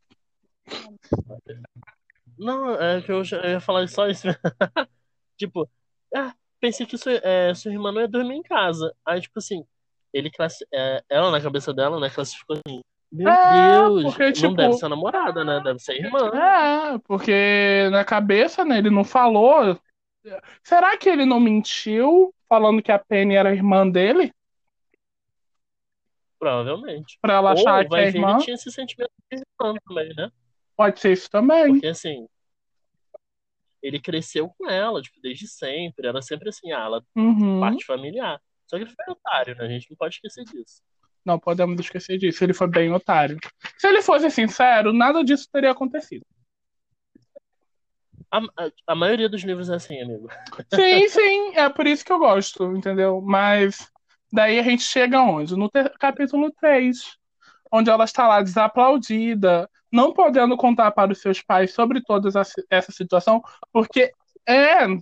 não, 2.37 2.75
é 2.75 3.01
que 3.01 3.11
eu, 3.11 3.21
eu 3.23 3.49
ia 3.49 3.59
falar 3.59 3.87
só 3.87 4.07
isso. 4.07 4.27
tipo, 5.37 5.69
ah, 6.13 6.33
pensei 6.59 6.85
que 6.85 6.97
sua, 6.97 7.13
é, 7.23 7.53
sua 7.53 7.71
irmã 7.71 7.91
não 7.91 8.01
ia 8.01 8.07
dormir 8.07 8.35
em 8.35 8.43
casa. 8.43 8.95
Aí, 9.05 9.19
tipo 9.21 9.39
assim, 9.39 9.65
ele 10.13 10.31
classi- 10.31 10.65
é, 10.73 11.03
ela 11.09 11.29
na 11.31 11.41
cabeça 11.41 11.73
dela, 11.73 11.99
né, 11.99 12.09
classificou 12.09 12.57
assim, 12.65 12.79
meu 13.11 13.29
É, 13.29 13.49
Deus, 13.49 14.03
porque, 14.03 14.23
não 14.25 14.33
tipo- 14.33 14.55
deve 14.55 14.73
ser 14.73 14.87
namorada, 14.89 15.43
né? 15.43 15.61
Deve 15.63 15.79
ser 15.79 15.93
irmã. 16.03 16.19
É, 16.33 16.97
porque 16.99 17.89
na 17.91 18.03
cabeça, 18.03 18.63
né, 18.65 18.77
ele 18.77 18.89
não 18.89 19.03
falou. 19.03 19.79
Será 20.63 20.97
que 20.97 21.07
ele 21.07 21.25
não 21.25 21.39
mentiu 21.39 22.33
falando 22.49 22.81
que 22.81 22.91
a 22.91 22.97
Penny 22.99 23.35
era 23.35 23.53
irmã 23.53 23.87
dele? 23.89 24.33
Provavelmente. 26.39 27.17
Pra 27.21 27.35
ela 27.35 27.53
Ou 27.53 27.59
achar 27.59 27.87
que 27.87 27.95
é 27.95 28.07
irmã? 28.07 28.35
ele 28.35 28.43
tinha 28.43 28.55
esse 28.55 28.71
sentimento 28.71 29.11
de 29.31 29.37
irmã 29.37 29.75
também, 29.87 30.13
né? 30.15 30.29
Pode 30.75 30.99
ser 30.99 31.13
isso 31.13 31.29
também. 31.29 31.73
Porque 31.73 31.87
assim, 31.87 32.27
ele 33.81 33.99
cresceu 33.99 34.49
com 34.57 34.69
ela, 34.69 35.01
tipo, 35.01 35.19
desde 35.21 35.47
sempre. 35.47 36.07
Era 36.07 36.21
sempre 36.21 36.49
assim, 36.49 36.71
ah, 36.71 36.81
ela 36.85 37.03
Uhum. 37.15 37.59
parte 37.61 37.85
familiar. 37.85 38.41
Só 38.67 38.77
que 38.77 38.83
ele 38.83 38.91
foi 38.93 39.13
otário, 39.13 39.55
né? 39.55 39.65
A 39.65 39.69
gente 39.69 39.89
não 39.89 39.97
pode 39.97 40.15
esquecer 40.15 40.43
disso. 40.43 40.81
Não 41.25 41.39
podemos 41.39 41.79
esquecer 41.79 42.17
disso. 42.17 42.43
Ele 42.43 42.53
foi 42.53 42.67
bem 42.67 42.91
otário. 42.91 43.37
Se 43.77 43.87
ele 43.87 44.01
fosse 44.01 44.29
sincero, 44.29 44.93
nada 44.93 45.23
disso 45.23 45.49
teria 45.51 45.71
acontecido. 45.71 46.25
A, 48.31 48.39
a, 48.39 48.71
a 48.87 48.95
maioria 48.95 49.29
dos 49.29 49.43
livros 49.43 49.69
é 49.69 49.75
assim, 49.75 49.99
amigo. 50.01 50.29
Sim, 50.73 51.07
sim, 51.07 51.55
é 51.55 51.69
por 51.69 51.87
isso 51.87 52.03
que 52.03 52.11
eu 52.11 52.19
gosto, 52.19 52.75
entendeu? 52.75 53.21
Mas 53.21 53.89
daí 54.31 54.59
a 54.59 54.63
gente 54.63 54.83
chega 54.83 55.21
onde? 55.21 55.55
No 55.55 55.71
capítulo 55.99 56.51
3, 56.59 57.17
onde 57.71 57.89
ela 57.89 58.03
está 58.03 58.27
lá 58.27 58.41
desaplaudida, 58.41 59.69
não 59.91 60.13
podendo 60.13 60.57
contar 60.57 60.91
para 60.91 61.11
os 61.11 61.21
seus 61.21 61.41
pais 61.41 61.73
sobre 61.73 62.01
toda 62.03 62.27
essa, 62.27 62.43
essa 62.69 62.91
situação, 62.91 63.41
porque 63.71 64.11
and, 64.47 65.01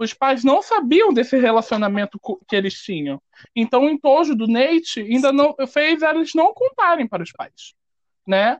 os 0.00 0.14
pais 0.14 0.42
não 0.42 0.62
sabiam 0.62 1.12
desse 1.12 1.36
relacionamento 1.38 2.18
que 2.48 2.56
eles 2.56 2.74
tinham. 2.74 3.20
Então 3.54 3.84
o 3.84 3.90
entojo 3.90 4.34
do 4.34 4.48
Nate 4.48 5.00
ainda 5.00 5.30
não 5.30 5.54
fez 5.70 6.00
eles 6.00 6.30
não 6.34 6.54
contarem 6.54 7.06
para 7.06 7.22
os 7.22 7.30
pais, 7.30 7.74
né? 8.26 8.56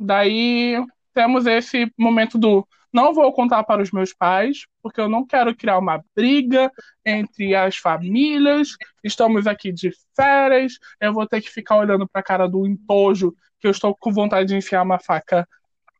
Daí 0.00 0.82
temos 1.12 1.44
esse 1.44 1.92
momento 1.98 2.38
do 2.38 2.66
não 2.90 3.12
vou 3.12 3.30
contar 3.32 3.62
para 3.64 3.82
os 3.82 3.90
meus 3.90 4.14
pais, 4.14 4.66
porque 4.80 5.00
eu 5.00 5.08
não 5.08 5.26
quero 5.26 5.54
criar 5.54 5.78
uma 5.78 6.02
briga 6.16 6.72
entre 7.04 7.54
as 7.54 7.76
famílias. 7.76 8.68
Estamos 9.02 9.46
aqui 9.46 9.70
de 9.70 9.90
férias, 10.16 10.78
eu 10.98 11.12
vou 11.12 11.26
ter 11.26 11.42
que 11.42 11.50
ficar 11.50 11.76
olhando 11.76 12.08
para 12.08 12.20
a 12.20 12.24
cara 12.24 12.48
do 12.48 12.66
entojo, 12.66 13.34
que 13.60 13.66
eu 13.66 13.70
estou 13.72 13.94
com 13.94 14.12
vontade 14.12 14.48
de 14.48 14.56
enfiar 14.56 14.82
uma 14.82 14.98
faca 14.98 15.46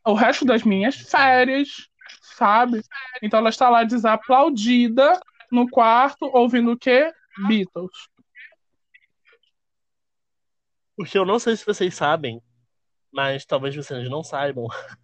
o 0.06 0.12
resto 0.12 0.44
das 0.44 0.62
minhas 0.62 0.96
férias, 0.96 1.88
sabe? 2.20 2.82
Então 3.22 3.38
ela 3.38 3.50
está 3.50 3.68
lá 3.68 3.84
desaplaudida 3.84 5.20
no 5.50 5.68
quarto, 5.68 6.30
ouvindo 6.32 6.72
o 6.72 6.78
quê? 6.78 7.12
Beatles. 7.46 8.08
Porque 10.96 11.18
eu 11.18 11.24
não 11.24 11.38
sei 11.38 11.56
se 11.56 11.66
vocês 11.66 11.94
sabem, 11.94 12.40
mas 13.12 13.44
talvez 13.44 13.74
vocês 13.74 14.08
não 14.08 14.22
saibam. 14.22 14.66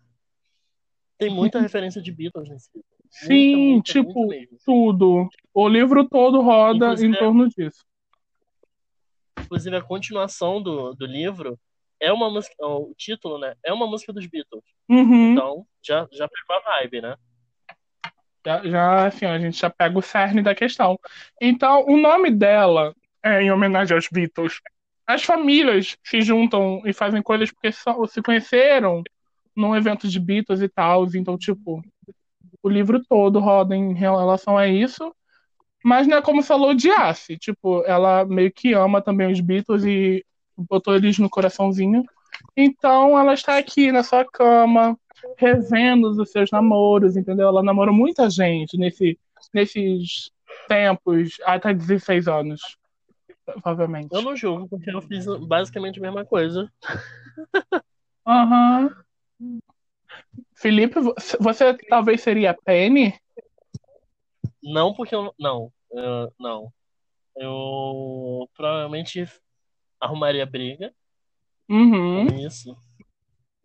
Tem 1.19 1.31
muita 1.31 1.61
referência 1.61 2.01
de 2.01 2.13
Beatles 2.13 2.49
nesse 2.49 2.71
livro. 2.75 2.89
Sim, 3.11 3.73
Muita, 3.73 3.93
tipo, 3.93 4.27
muita 4.27 4.57
tudo. 4.65 5.29
O 5.53 5.69
livro 5.69 6.09
todo 6.09 6.41
roda 6.41 6.87
Inclusive, 6.87 7.13
em 7.13 7.19
torno 7.19 7.49
disso. 7.49 7.85
Inclusive, 9.41 9.77
a 9.77 9.83
continuação 9.83 10.63
do, 10.63 10.95
do 10.95 11.07
livro 11.07 11.59
é 12.01 12.13
uma 12.13 12.31
música. 12.31 12.55
O 12.61 12.95
título, 12.97 13.39
né? 13.39 13.55
É 13.65 13.73
uma 13.73 13.87
música 13.87 14.13
dos 14.13 14.27
Beatles. 14.27 14.65
Uhum. 14.89 15.33
Então, 15.33 15.67
já, 15.83 16.09
já 16.11 16.29
pegou 16.29 16.57
a 16.57 16.79
vibe, 16.79 17.03
né? 17.03 17.17
Já, 18.45 18.63
já, 18.67 19.07
assim, 19.07 19.27
a 19.27 19.39
gente 19.39 19.59
já 19.59 19.69
pega 19.69 19.99
o 19.99 20.03
cerne 20.03 20.43
da 20.43 20.55
questão. 20.55 20.99
Então, 21.41 21.85
o 21.87 21.97
nome 21.97 22.31
dela 22.31 22.95
é 23.23 23.43
em 23.43 23.51
homenagem 23.51 23.95
aos 23.95 24.09
Beatles. 24.11 24.61
As 25.07 25.23
famílias 25.23 25.97
se 26.03 26.23
juntam 26.23 26.83
e 26.87 26.93
fazem 26.93 27.23
coisas 27.23 27.53
porque 27.53 27.71
só, 27.71 28.07
se 28.07 28.23
conheceram 28.23 29.03
num 29.55 29.77
evento 29.77 30.09
de 30.09 30.19
Beatles 30.19 30.63
e 30.63 30.69
tal. 30.69 31.07
Então, 31.15 31.37
tipo, 31.37 31.83
o 32.63 32.69
livro 32.69 33.03
todo 33.09 33.39
roda 33.41 33.77
em 33.77 33.93
relação 33.93 34.57
a 34.57 34.67
isso. 34.67 35.15
Mas 35.83 36.07
não 36.07 36.19
é 36.19 36.23
como 36.23 36.43
se 36.43 36.53
ela 36.53 36.69
odiasse. 36.69 37.37
Tipo, 37.37 37.83
ela 37.85 38.25
meio 38.25 38.53
que 38.53 38.73
ama 38.73 39.03
também 39.03 39.31
os 39.31 39.41
Beatles 39.41 39.85
e 39.85 40.25
botou 40.69 40.95
eles 40.95 41.19
no 41.19 41.31
coraçãozinho. 41.31 42.05
Então, 42.57 43.19
ela 43.19 43.35
está 43.35 43.59
aqui 43.59 43.91
na 43.93 44.03
sua 44.03 44.25
cama, 44.25 44.99
revendo 45.37 46.09
os 46.11 46.31
seus 46.31 46.51
namoros, 46.51 47.17
entendeu? 47.17 47.49
Ela 47.49 47.63
namorou 47.63 47.95
muita 47.95 48.29
gente 48.31 48.77
nesse, 48.77 49.19
nesses 49.53 50.31
tempos, 50.69 51.39
até 51.45 51.73
16 51.75 52.29
anos, 52.29 52.61
provavelmente. 53.45 54.09
Eu 54.13 54.23
não 54.23 54.37
julgo, 54.37 54.69
porque 54.69 54.91
eu 54.91 55.03
fiz 55.03 55.27
basicamente 55.47 55.99
a 55.99 56.03
mesma 56.03 56.25
coisa. 56.25 56.71
Aham. 58.27 58.91
Felipe, 60.55 61.01
vo- 61.01 61.15
você 61.41 61.75
talvez 61.89 62.21
seria 62.21 62.55
Penny? 62.55 63.15
Não 64.63 64.93
porque 64.95 65.15
eu. 65.15 65.35
Não. 65.39 65.73
não. 66.39 66.73
Eu 67.37 68.49
provavelmente 68.55 69.27
arrumaria 70.01 70.47
briga 70.47 70.93
Uhum. 71.69 72.27
com 72.27 72.35
isso. 72.37 72.77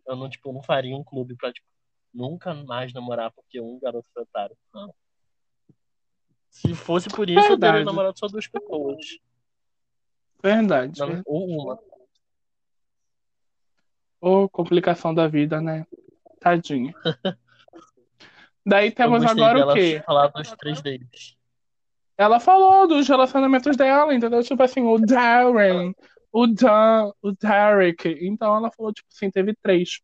Eu 0.06 0.14
não, 0.14 0.28
tipo, 0.28 0.52
não 0.52 0.62
faria 0.62 0.94
um 0.96 1.02
clube 1.02 1.34
pra, 1.36 1.52
tipo, 1.52 1.66
nunca 2.14 2.54
mais 2.54 2.92
namorar 2.92 3.32
porque 3.32 3.60
um 3.60 3.78
garoto 3.80 4.06
foi 4.14 4.22
otário. 4.22 4.56
Não. 4.72 4.94
Se 6.50 6.74
fosse 6.74 7.08
por 7.08 7.28
isso, 7.28 7.40
eu 7.40 7.48
Verdade. 7.48 7.72
teria 7.72 7.84
namorado 7.84 8.18
só 8.18 8.26
duas 8.28 8.46
pessoas. 8.46 9.04
Verdade. 10.42 11.00
Não, 11.00 11.22
ou 11.26 11.48
uma. 11.48 11.78
Ô, 14.20 14.48
complicação 14.48 15.14
da 15.14 15.26
vida, 15.28 15.60
né? 15.60 15.86
Tadinha. 16.40 16.94
Daí 18.64 18.88
Eu 18.88 18.94
temos 18.94 19.24
agora 19.24 19.66
o 19.66 19.74
quê? 19.74 20.02
falar 20.04 20.28
dos 20.28 20.50
três 20.52 20.80
deles. 20.80 21.36
Ela 22.18 22.40
falou 22.40 22.88
dos 22.88 23.06
relacionamentos 23.08 23.76
dela, 23.76 24.14
entendeu? 24.14 24.42
Tipo 24.42 24.62
assim, 24.62 24.80
o 24.80 24.98
Darren, 24.98 25.94
o 26.32 26.46
Dan, 26.46 27.10
o 27.22 27.32
Derek. 27.32 28.08
Então 28.22 28.56
ela 28.56 28.70
falou, 28.70 28.92
tipo 28.92 29.08
assim, 29.12 29.30
teve 29.30 29.54
três. 29.62 30.00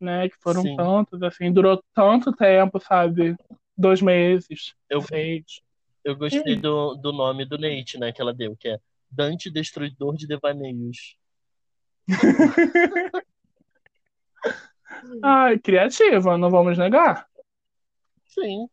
Né? 0.00 0.28
Que 0.28 0.36
foram 0.40 0.62
Sim. 0.62 0.76
tantos, 0.76 1.22
assim, 1.22 1.52
durou 1.52 1.82
tanto 1.94 2.32
tempo, 2.32 2.78
sabe? 2.80 3.36
Dois 3.76 4.00
meses, 4.00 4.74
Eu- 4.88 5.02
seis. 5.02 5.60
Eu 6.04 6.16
gostei 6.16 6.56
do, 6.56 6.94
do 6.94 7.12
nome 7.12 7.44
do 7.44 7.58
Nate, 7.58 7.98
né, 7.98 8.12
que 8.12 8.20
ela 8.22 8.32
deu, 8.32 8.56
que 8.56 8.68
é 8.68 8.78
Dante 9.10 9.50
Destruidor 9.50 10.16
de 10.16 10.26
Devaneios. 10.26 11.18
Ai, 15.22 15.58
criativa, 15.58 16.38
não 16.38 16.48
vamos 16.50 16.78
negar. 16.78 17.26
Sim. 18.26 18.68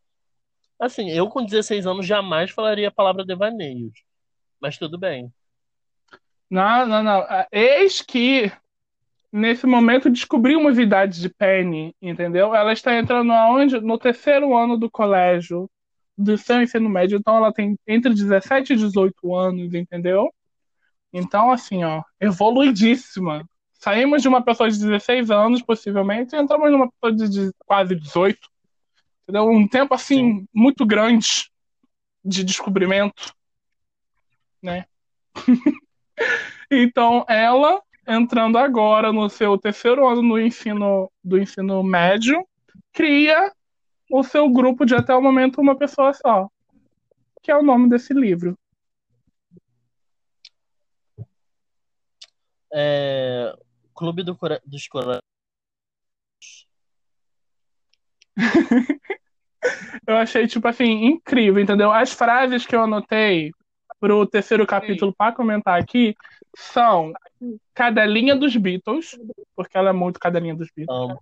Assim, 0.80 1.10
eu 1.10 1.30
com 1.30 1.44
16 1.44 1.86
anos 1.88 2.06
jamais 2.06 2.52
falaria 2.52 2.88
a 2.88 2.92
palavra 2.92 3.26
devaneios. 3.26 4.04
Mas 4.60 4.78
tudo 4.78 4.98
bem. 4.98 5.34
Não, 6.50 6.86
não, 6.86 7.04
não. 7.04 7.20
Ah, 7.22 7.48
Eis 7.52 8.02
que, 8.02 8.52
nesse 9.32 9.66
momento, 9.66 10.10
descobri 10.10 10.56
uma 10.56 10.72
idade 10.72 11.22
de 11.22 11.30
Penny, 11.30 11.96
entendeu? 12.02 12.54
Ela 12.56 12.74
está 12.74 12.96
entrando 12.98 13.32
aonde? 13.32 13.80
No 13.82 13.98
terceiro 13.98 14.56
ano 14.56 14.78
do 14.78 14.90
colégio, 14.90 15.70
do 16.18 16.38
seu 16.38 16.62
ensino 16.62 16.90
médio. 16.90 17.18
Então, 17.18 17.36
ela 17.36 17.52
tem 17.52 17.78
entre 17.88 18.14
17 18.14 18.74
e 18.74 18.76
18 18.78 19.36
anos, 19.36 19.74
entendeu? 19.74 20.34
Então, 21.12 21.52
assim, 21.52 21.84
ó, 21.84 22.04
evoluidíssima. 22.20 23.48
Saímos 23.74 24.22
de 24.22 24.28
uma 24.28 24.44
pessoa 24.44 24.70
de 24.70 24.80
16 24.80 25.32
anos, 25.32 25.62
possivelmente, 25.62 26.36
e 26.36 26.40
entramos 26.40 26.72
numa 26.72 26.92
pessoa 26.92 27.30
de, 27.30 27.52
quase 27.66 27.96
18. 27.96 28.38
Entendeu? 29.24 29.48
Um 29.50 29.68
tempo, 29.68 29.94
assim, 29.94 30.48
muito 30.54 30.86
grande 30.86 31.50
de 32.24 32.44
descobrimento, 32.44 33.34
né? 34.62 34.86
Então, 36.72 37.26
ela 37.28 37.82
entrando 38.08 38.58
agora 38.58 39.12
no 39.12 39.30
seu 39.30 39.58
terceiro 39.58 40.08
ano 40.08 40.22
no 40.22 40.40
ensino 40.40 41.12
do 41.24 41.38
ensino 41.38 41.82
médio, 41.84 42.46
cria 42.94 43.52
o 44.12 44.24
seu 44.24 44.50
grupo 44.50 44.86
de 44.86 44.96
até 44.96 45.16
o 45.16 45.22
momento 45.22 45.60
uma 45.60 45.76
pessoa 45.78 46.14
só, 46.14 46.48
que 47.42 47.52
é 47.52 47.58
o 47.58 47.64
nome 47.64 47.90
desse 47.90 48.14
livro. 48.14 48.58
É, 52.74 53.56
Clube 53.96 54.24
do 54.24 54.36
Cora- 54.36 54.62
dos 54.66 54.88
Corações. 54.88 55.22
Eu 60.08 60.18
achei 60.18 60.46
tipo 60.48 60.68
assim 60.68 61.06
incrível, 61.06 61.62
entendeu? 61.62 61.92
As 61.92 62.12
frases 62.12 62.66
que 62.66 62.76
eu 62.76 62.84
anotei 62.84 63.52
pro 64.00 64.26
terceiro 64.26 64.66
capítulo 64.66 65.14
para 65.16 65.34
comentar 65.34 65.80
aqui 65.80 66.16
são 66.56 67.14
cadelinha 67.74 68.36
dos 68.36 68.56
Beatles, 68.56 69.18
porque 69.56 69.78
ela 69.78 69.90
é 69.90 69.94
muito 69.94 70.20
cadelinha 70.20 70.56
dos 70.56 70.70
Beatles. 70.76 71.18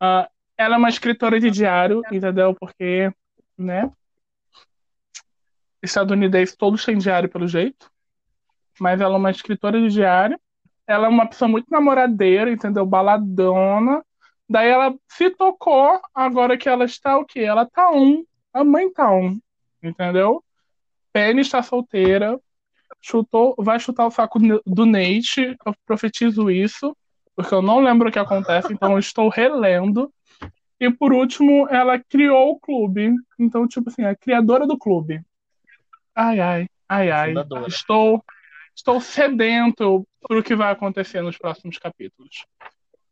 Ah, 0.00 0.28
ela 0.56 0.76
é 0.76 0.78
uma 0.78 0.88
escritora 0.88 1.38
de 1.38 1.50
diário, 1.50 2.02
entendeu? 2.10 2.54
Porque, 2.54 3.12
né? 3.56 3.90
Estadunidense 5.82 6.56
todos 6.56 6.84
têm 6.84 6.98
diário 6.98 7.28
pelo 7.28 7.46
jeito. 7.46 7.90
Mas 8.80 9.00
ela 9.00 9.14
é 9.14 9.18
uma 9.18 9.30
escritora 9.30 9.80
de 9.80 9.88
diário. 9.88 10.38
Ela 10.86 11.06
é 11.06 11.08
uma 11.08 11.26
pessoa 11.26 11.48
muito 11.48 11.66
namoradeira, 11.70 12.50
entendeu? 12.50 12.86
Baladona. 12.86 14.04
Daí 14.48 14.68
ela 14.68 14.94
se 15.08 15.30
tocou, 15.30 16.00
agora 16.14 16.56
que 16.56 16.68
ela 16.68 16.84
está 16.84 17.18
o 17.18 17.24
quê? 17.24 17.40
Ela 17.40 17.66
tá 17.66 17.90
um. 17.90 18.24
A 18.52 18.62
mãe 18.62 18.90
tá 18.92 19.10
um. 19.10 19.40
Entendeu? 19.82 20.42
Penny 21.16 21.40
está 21.40 21.62
solteira. 21.62 22.38
Chutou, 23.00 23.54
vai 23.58 23.80
chutar 23.80 24.06
o 24.06 24.10
saco 24.10 24.38
do 24.66 24.84
Nate. 24.84 25.56
Eu 25.64 25.74
profetizo 25.86 26.50
isso 26.50 26.94
porque 27.34 27.54
eu 27.54 27.62
não 27.62 27.80
lembro 27.80 28.08
o 28.08 28.12
que 28.12 28.18
acontece, 28.18 28.72
então 28.72 28.92
eu 28.92 28.98
estou 28.98 29.30
relendo. 29.30 30.12
E 30.78 30.90
por 30.90 31.14
último, 31.14 31.66
ela 31.68 31.98
criou 31.98 32.50
o 32.50 32.60
clube. 32.60 33.14
Então, 33.38 33.66
tipo 33.66 33.88
assim, 33.88 34.04
a 34.04 34.14
criadora 34.14 34.66
do 34.66 34.76
clube. 34.76 35.22
Ai, 36.14 36.38
ai, 36.38 36.66
ai, 36.86 37.10
ai. 37.10 37.28
Fundadora. 37.28 37.68
Estou, 37.68 38.22
estou 38.74 39.00
sedento 39.00 40.06
pro 40.20 40.42
que 40.42 40.54
vai 40.54 40.70
acontecer 40.70 41.22
nos 41.22 41.38
próximos 41.38 41.78
capítulos. 41.78 42.44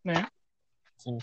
Né? 0.05 0.27
Sim. 0.99 1.17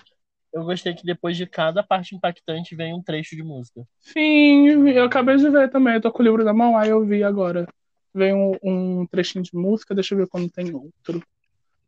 Eu 0.54 0.66
gostei 0.66 0.94
que 0.94 1.06
depois 1.06 1.38
de 1.38 1.46
cada 1.46 1.82
parte 1.82 2.16
impactante 2.16 2.76
vem 2.76 2.94
um 2.94 3.02
trecho 3.02 3.36
de 3.36 3.44
música. 3.44 3.86
Sim, 4.00 4.90
eu 4.90 5.06
acabei 5.06 5.38
de 5.38 5.50
ver 5.50 5.70
também. 5.70 5.96
Eu 5.96 6.02
tô 6.02 6.12
com 6.12 6.22
o 6.22 6.26
livro 6.26 6.44
na 6.44 6.54
mão, 6.54 6.78
aí 6.78 6.90
eu 6.90 7.06
vi 7.06 7.24
agora. 7.24 7.66
Vem 8.14 8.34
um, 8.34 8.58
um 8.62 9.06
trechinho 9.08 9.44
de 9.44 9.56
música, 9.56 9.96
deixa 9.96 10.14
eu 10.14 10.20
ver 10.20 10.28
quando 10.28 10.50
tem 10.50 10.74
outro. 10.74 11.24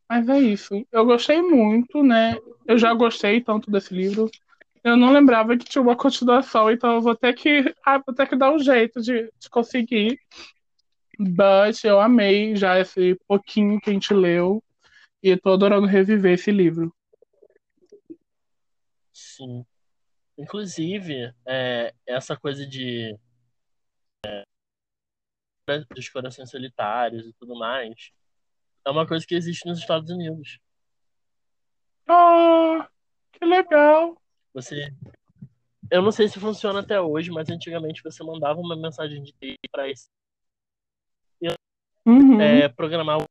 Mas 0.10 0.30
é 0.30 0.39
isso. 0.39 0.86
Eu 0.91 1.06
gostei 1.06 1.41
muito, 1.41 2.02
né? 2.04 2.38
Eu 2.65 2.78
já 2.78 2.93
gostei 2.93 3.41
tanto 3.41 3.69
desse 3.69 3.93
livro. 3.93 4.30
Eu 4.84 4.95
não 4.95 5.12
lembrava 5.12 5.58
que 5.58 5.65
tinha 5.65 5.82
uma 5.82 5.95
continuação, 5.95 6.69
então 6.69 6.95
eu 6.95 7.02
vou 7.02 7.15
ter 7.15 7.34
que, 7.34 7.73
ah, 7.86 7.97
vou 8.06 8.13
ter 8.13 8.28
que 8.28 8.36
dar 8.36 8.52
um 8.52 8.60
jeito 8.60 9.02
de, 9.02 9.30
de 9.39 9.49
conseguir. 9.49 10.19
But 11.19 11.84
eu 11.84 11.99
amei 11.99 12.56
já 12.56 12.80
esse 12.80 13.17
pouquinho 13.28 13.80
que 13.80 13.89
a 13.89 13.93
gente 13.93 14.13
leu. 14.13 14.63
E 15.21 15.38
tô 15.38 15.54
adorando 15.54 15.88
reviver 15.88 16.34
esse 16.34 16.52
livro. 16.52 16.93
Sim. 19.36 19.65
Inclusive, 20.38 21.34
é, 21.46 21.93
essa 22.06 22.38
coisa 22.38 22.67
de 22.67 23.17
é, 24.26 24.43
dos 25.96 26.10
corações 26.10 26.50
solitários 26.52 27.26
e 27.26 27.34
tudo 27.34 27.56
mais 27.56 28.12
é 28.86 28.89
uma 28.91 29.08
coisa 29.08 29.26
que 29.26 29.34
existe 29.34 29.67
nos 29.67 29.80
Estados 29.80 30.10
Unidos. 30.12 30.60
Oh, 32.08 32.84
que 33.32 33.46
legal! 33.46 34.22
Você, 34.54 34.93
eu 35.89 36.02
não 36.02 36.12
sei 36.12 36.28
se 36.28 36.39
funciona 36.39 36.82
até 36.82 37.02
hoje, 37.02 37.32
mas 37.32 37.50
antigamente 37.50 38.04
você 38.04 38.24
mandava 38.24 38.60
uma 38.60 38.76
mensagem 38.76 39.24
de 39.24 39.34
texto 39.34 39.69
para 39.72 39.89
esse 39.89 40.10
Uhum. 42.06 42.41
é, 42.41 42.67
programar 42.67 43.26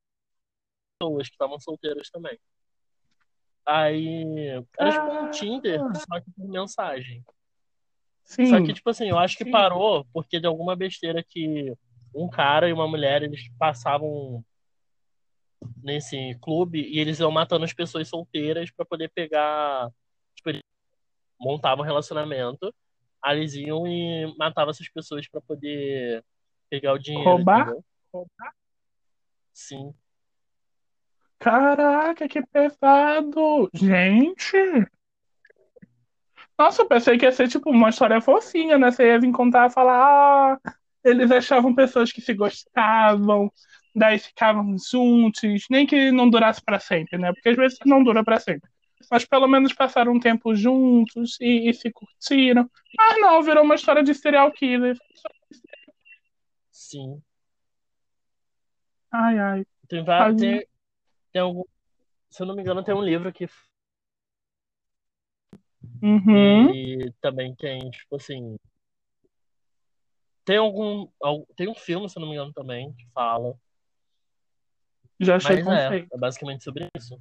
pessoas 0.98 1.28
que 1.28 1.34
estavam 1.34 1.60
solteiras 1.60 2.08
também. 2.08 2.38
Aí 3.66 4.48
era 4.78 4.90
tipo 4.90 5.10
um. 5.10 5.30
Tinder, 5.30 5.80
só 5.94 6.20
que 6.20 6.30
por 6.30 6.48
mensagem. 6.48 7.24
Sim. 8.24 8.46
Só 8.46 8.60
que, 8.60 8.72
tipo 8.72 8.88
assim, 8.88 9.08
eu 9.08 9.18
acho 9.18 9.36
que 9.36 9.44
Sim. 9.44 9.50
parou 9.50 10.06
porque 10.12 10.40
de 10.40 10.46
alguma 10.46 10.74
besteira 10.74 11.22
que 11.22 11.74
um 12.14 12.28
cara 12.28 12.68
e 12.68 12.72
uma 12.72 12.88
mulher, 12.88 13.22
eles 13.22 13.48
passavam 13.58 14.44
nesse 15.82 16.36
clube 16.40 16.80
e 16.80 16.98
eles 16.98 17.20
iam 17.20 17.30
matando 17.30 17.64
as 17.64 17.72
pessoas 17.72 18.08
solteiras 18.08 18.70
pra 18.70 18.84
poder 18.84 19.10
pegar. 19.10 19.90
Tipo, 20.34 20.50
eles 20.50 20.62
montavam 21.40 21.84
um 21.84 21.86
relacionamento, 21.86 22.74
aí 23.22 23.38
eles 23.38 23.54
iam 23.54 23.86
e 23.86 24.34
matavam 24.36 24.70
essas 24.70 24.88
pessoas 24.88 25.28
pra 25.28 25.40
poder 25.40 26.24
pegar 26.68 26.92
o 26.94 26.98
dinheiro. 26.98 27.30
Roubar? 27.30 27.60
entendeu? 27.60 27.84
Sim. 29.52 29.94
Caraca, 31.42 32.28
que 32.28 32.40
pesado! 32.46 33.68
Gente! 33.74 34.56
Nossa, 36.56 36.82
eu 36.82 36.86
pensei 36.86 37.18
que 37.18 37.24
ia 37.24 37.32
ser 37.32 37.48
tipo 37.48 37.68
uma 37.68 37.88
história 37.88 38.20
fofinha, 38.20 38.78
né? 38.78 38.92
Você 38.92 39.08
ia 39.08 39.18
vir 39.18 39.32
contar 39.32 39.68
e 39.68 39.72
falar, 39.72 40.54
ah, 40.54 40.72
eles 41.02 41.32
achavam 41.32 41.74
pessoas 41.74 42.12
que 42.12 42.20
se 42.20 42.32
gostavam, 42.32 43.52
daí 43.92 44.20
ficavam 44.20 44.76
juntos, 44.78 45.66
nem 45.68 45.84
que 45.84 46.12
não 46.12 46.30
durasse 46.30 46.62
pra 46.64 46.78
sempre, 46.78 47.18
né? 47.18 47.32
Porque 47.32 47.48
às 47.48 47.56
vezes 47.56 47.78
não 47.84 48.04
dura 48.04 48.22
pra 48.22 48.38
sempre. 48.38 48.70
Mas 49.10 49.24
pelo 49.24 49.48
menos 49.48 49.72
passaram 49.72 50.12
um 50.12 50.20
tempo 50.20 50.54
juntos 50.54 51.36
e, 51.40 51.68
e 51.68 51.74
se 51.74 51.90
curtiram. 51.90 52.70
Ah, 53.00 53.18
não, 53.18 53.42
virou 53.42 53.64
uma 53.64 53.74
história 53.74 54.04
de 54.04 54.14
serial 54.14 54.52
killer. 54.52 54.96
Sim. 56.70 57.20
Ai, 59.10 59.38
ai. 59.40 59.66
Tem, 59.88 60.04
vários, 60.04 60.40
tem, 60.40 60.64
tem 61.32 61.42
algum. 61.42 61.64
Se 62.30 62.42
eu 62.42 62.46
não 62.46 62.54
me 62.54 62.62
engano, 62.62 62.82
tem 62.84 62.94
um 62.94 63.02
livro 63.02 63.32
que. 63.32 63.48
Uhum. 66.02 66.74
E 66.74 67.12
também 67.20 67.54
tem, 67.54 67.90
tipo 67.90 68.16
assim. 68.16 68.56
Tem 70.44 70.56
algum. 70.56 71.08
al- 71.22 71.46
Tem 71.56 71.68
um 71.68 71.74
filme, 71.74 72.08
se 72.08 72.18
eu 72.18 72.20
não 72.20 72.28
me 72.28 72.34
engano, 72.34 72.52
também, 72.52 72.92
que 72.94 73.06
fala. 73.14 73.54
Já 75.20 75.36
achei 75.36 75.62
Mas 75.62 75.92
é, 75.92 76.06
é 76.12 76.18
basicamente 76.18 76.64
sobre 76.64 76.88
isso. 76.96 77.20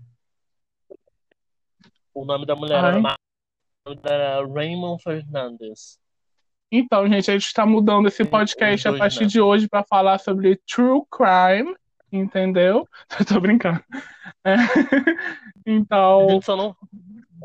O 2.14 2.26
nome 2.26 2.46
da 2.46 2.56
mulher 2.56 2.84
Ai. 2.84 3.00
era, 3.86 4.00
era 4.04 4.48
Raymond 4.48 5.02
Fernandes. 5.04 6.00
Então, 6.72 7.06
gente, 7.08 7.30
a 7.30 7.34
gente 7.34 7.46
está 7.46 7.66
mudando 7.66 8.08
esse 8.08 8.24
Os 8.24 8.30
podcast 8.30 8.88
a 8.88 8.98
partir 8.98 9.22
né? 9.22 9.28
de 9.28 9.42
hoje 9.42 9.68
para 9.68 9.84
falar 9.84 10.18
sobre 10.20 10.56
true 10.66 11.02
crime, 11.12 11.76
entendeu? 12.12 12.88
Eu 13.20 13.26
tô 13.26 13.40
brincando. 13.40 13.84
É. 14.44 14.56
A 15.66 15.70
Então, 15.70 16.30
gente 16.30 16.46
só 16.46 16.56
não, 16.56 16.76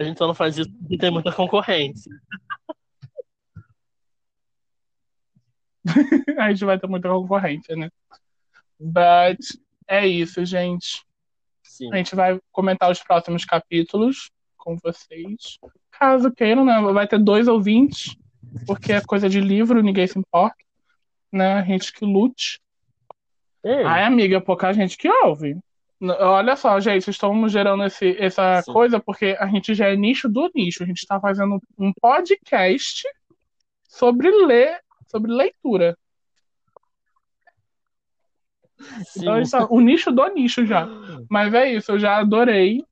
a 0.01 0.05
gente 0.05 0.19
só 0.19 0.27
não 0.27 0.35
faz 0.35 0.57
isso 0.59 0.71
porque 0.79 0.99
tem 0.99 1.11
muita 1.11 1.33
concorrência. 1.33 2.11
a 6.39 6.51
gente 6.51 6.65
vai 6.65 6.79
ter 6.79 6.87
muita 6.87 7.09
concorrência, 7.09 7.77
né? 7.77 7.91
But 8.79 9.39
é 9.89 10.07
isso, 10.07 10.45
gente. 10.45 11.05
Sim. 11.63 11.93
A 11.93 11.97
gente 11.97 12.15
vai 12.15 12.41
comentar 12.53 12.91
os 12.91 13.03
próximos 13.03 13.45
capítulos 13.45 14.31
com 14.57 14.77
vocês. 14.83 15.59
Caso 15.91 16.33
queiram, 16.33 16.65
né? 16.65 16.81
Vai 16.93 17.07
ter 17.07 17.19
dois 17.19 17.49
ouvintes, 17.49 18.17
porque 18.67 18.93
é 18.93 19.01
coisa 19.01 19.29
de 19.29 19.41
livro, 19.41 19.83
ninguém 19.83 20.07
se 20.07 20.19
importa. 20.19 20.57
Né? 21.33 21.55
A 21.55 21.63
gente 21.63 21.93
que 21.93 22.05
lute. 22.05 22.61
Ei, 23.67 23.83
Ai, 23.83 24.05
amiga, 24.05 24.41
pouca 24.41 24.73
gente 24.73 24.97
que 24.97 25.09
ouve. 25.09 25.59
Olha 26.01 26.55
só, 26.55 26.79
gente, 26.79 27.11
estamos 27.11 27.51
gerando 27.51 27.83
esse, 27.83 28.17
essa 28.17 28.63
Sim. 28.63 28.73
coisa 28.73 29.01
porque 29.01 29.37
a 29.41 29.49
gente 29.49 29.75
já 29.75 29.89
é 29.89 29.97
nicho 29.97 30.29
do 30.29 30.49
nicho. 30.55 30.85
A 30.85 30.87
gente 30.87 30.99
está 30.99 31.19
fazendo 31.19 31.61
um 31.77 31.93
podcast 32.01 33.03
sobre 33.89 34.31
ler, 34.31 34.79
sobre 35.09 35.33
leitura. 35.33 35.99
Então, 39.17 39.33
a 39.35 39.45
sim. 39.45 39.45
gente 39.45 39.51
tá- 39.51 39.67
o 39.69 39.81
nicho 39.81 40.13
do 40.13 40.29
nicho 40.29 40.65
já. 40.65 40.87
Mas 41.29 41.53
é 41.53 41.73
isso, 41.73 41.91
eu 41.91 41.99
já 41.99 42.19
adorei. 42.19 42.85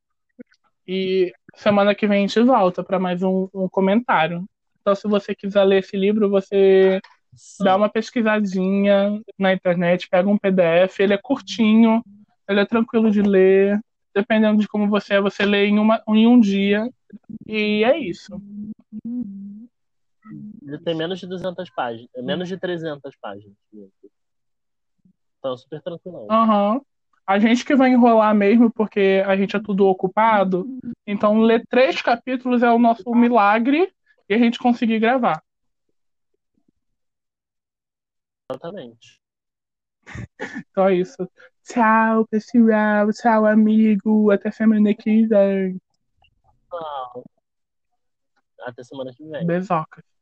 E 0.85 1.31
semana 1.55 1.95
que 1.95 2.05
vem 2.05 2.25
a 2.25 2.27
gente 2.27 2.41
volta 2.41 2.83
para 2.83 2.99
mais 2.99 3.23
um, 3.23 3.47
um 3.53 3.69
comentário. 3.69 4.43
Então, 4.81 4.93
se 4.93 5.07
você 5.07 5.33
quiser 5.33 5.63
ler 5.63 5.79
esse 5.79 5.95
livro, 5.95 6.29
você. 6.29 6.99
Dá 7.59 7.75
uma 7.75 7.89
pesquisadinha 7.89 9.21
na 9.37 9.53
internet, 9.53 10.09
pega 10.09 10.29
um 10.29 10.37
PDF, 10.37 10.99
ele 10.99 11.13
é 11.13 11.17
curtinho, 11.17 12.03
ele 12.47 12.59
é 12.59 12.65
tranquilo 12.65 13.11
de 13.11 13.21
ler. 13.21 13.79
Dependendo 14.13 14.61
de 14.61 14.67
como 14.67 14.87
você 14.87 15.15
é, 15.15 15.21
você 15.21 15.45
lê 15.45 15.65
em, 15.65 15.77
uma, 15.77 16.01
em 16.07 16.25
um 16.25 16.39
dia. 16.39 16.89
E 17.45 17.83
é 17.83 17.97
isso. 17.97 18.41
Ele 19.05 20.77
tem 20.83 20.95
menos 20.95 21.19
de 21.19 21.27
200 21.27 21.69
páginas, 21.71 22.09
é 22.15 22.21
menos 22.21 22.47
de 22.47 22.57
300 22.57 23.13
páginas. 23.21 23.53
Então, 25.37 25.57
super 25.57 25.81
tranquilo. 25.81 26.27
Aham. 26.31 26.81
A 27.27 27.39
gente 27.39 27.65
que 27.65 27.75
vai 27.75 27.89
enrolar 27.89 28.35
mesmo, 28.35 28.71
porque 28.71 29.23
a 29.25 29.35
gente 29.35 29.55
é 29.55 29.59
tudo 29.59 29.87
ocupado. 29.87 30.67
Então, 31.07 31.41
ler 31.41 31.65
três 31.67 32.01
capítulos 32.01 32.61
é 32.61 32.71
o 32.71 32.77
nosso 32.77 33.09
milagre 33.15 33.91
e 34.29 34.33
a 34.33 34.37
gente 34.37 34.59
conseguir 34.59 34.99
gravar. 34.99 35.41
Exatamente. 38.49 39.19
Então 40.69 40.87
é 40.87 40.95
isso. 40.95 41.29
Tchau, 41.63 42.27
pessoal. 42.27 43.11
Tchau, 43.11 43.45
amigo. 43.45 44.31
Até 44.31 44.51
semana 44.51 44.93
que 44.93 45.25
vem. 45.27 45.81
Tchau. 46.69 47.23
Até 48.59 48.83
semana 48.83 49.11
que 49.13 49.23
vem. 49.27 49.45
Beijocas. 49.45 50.14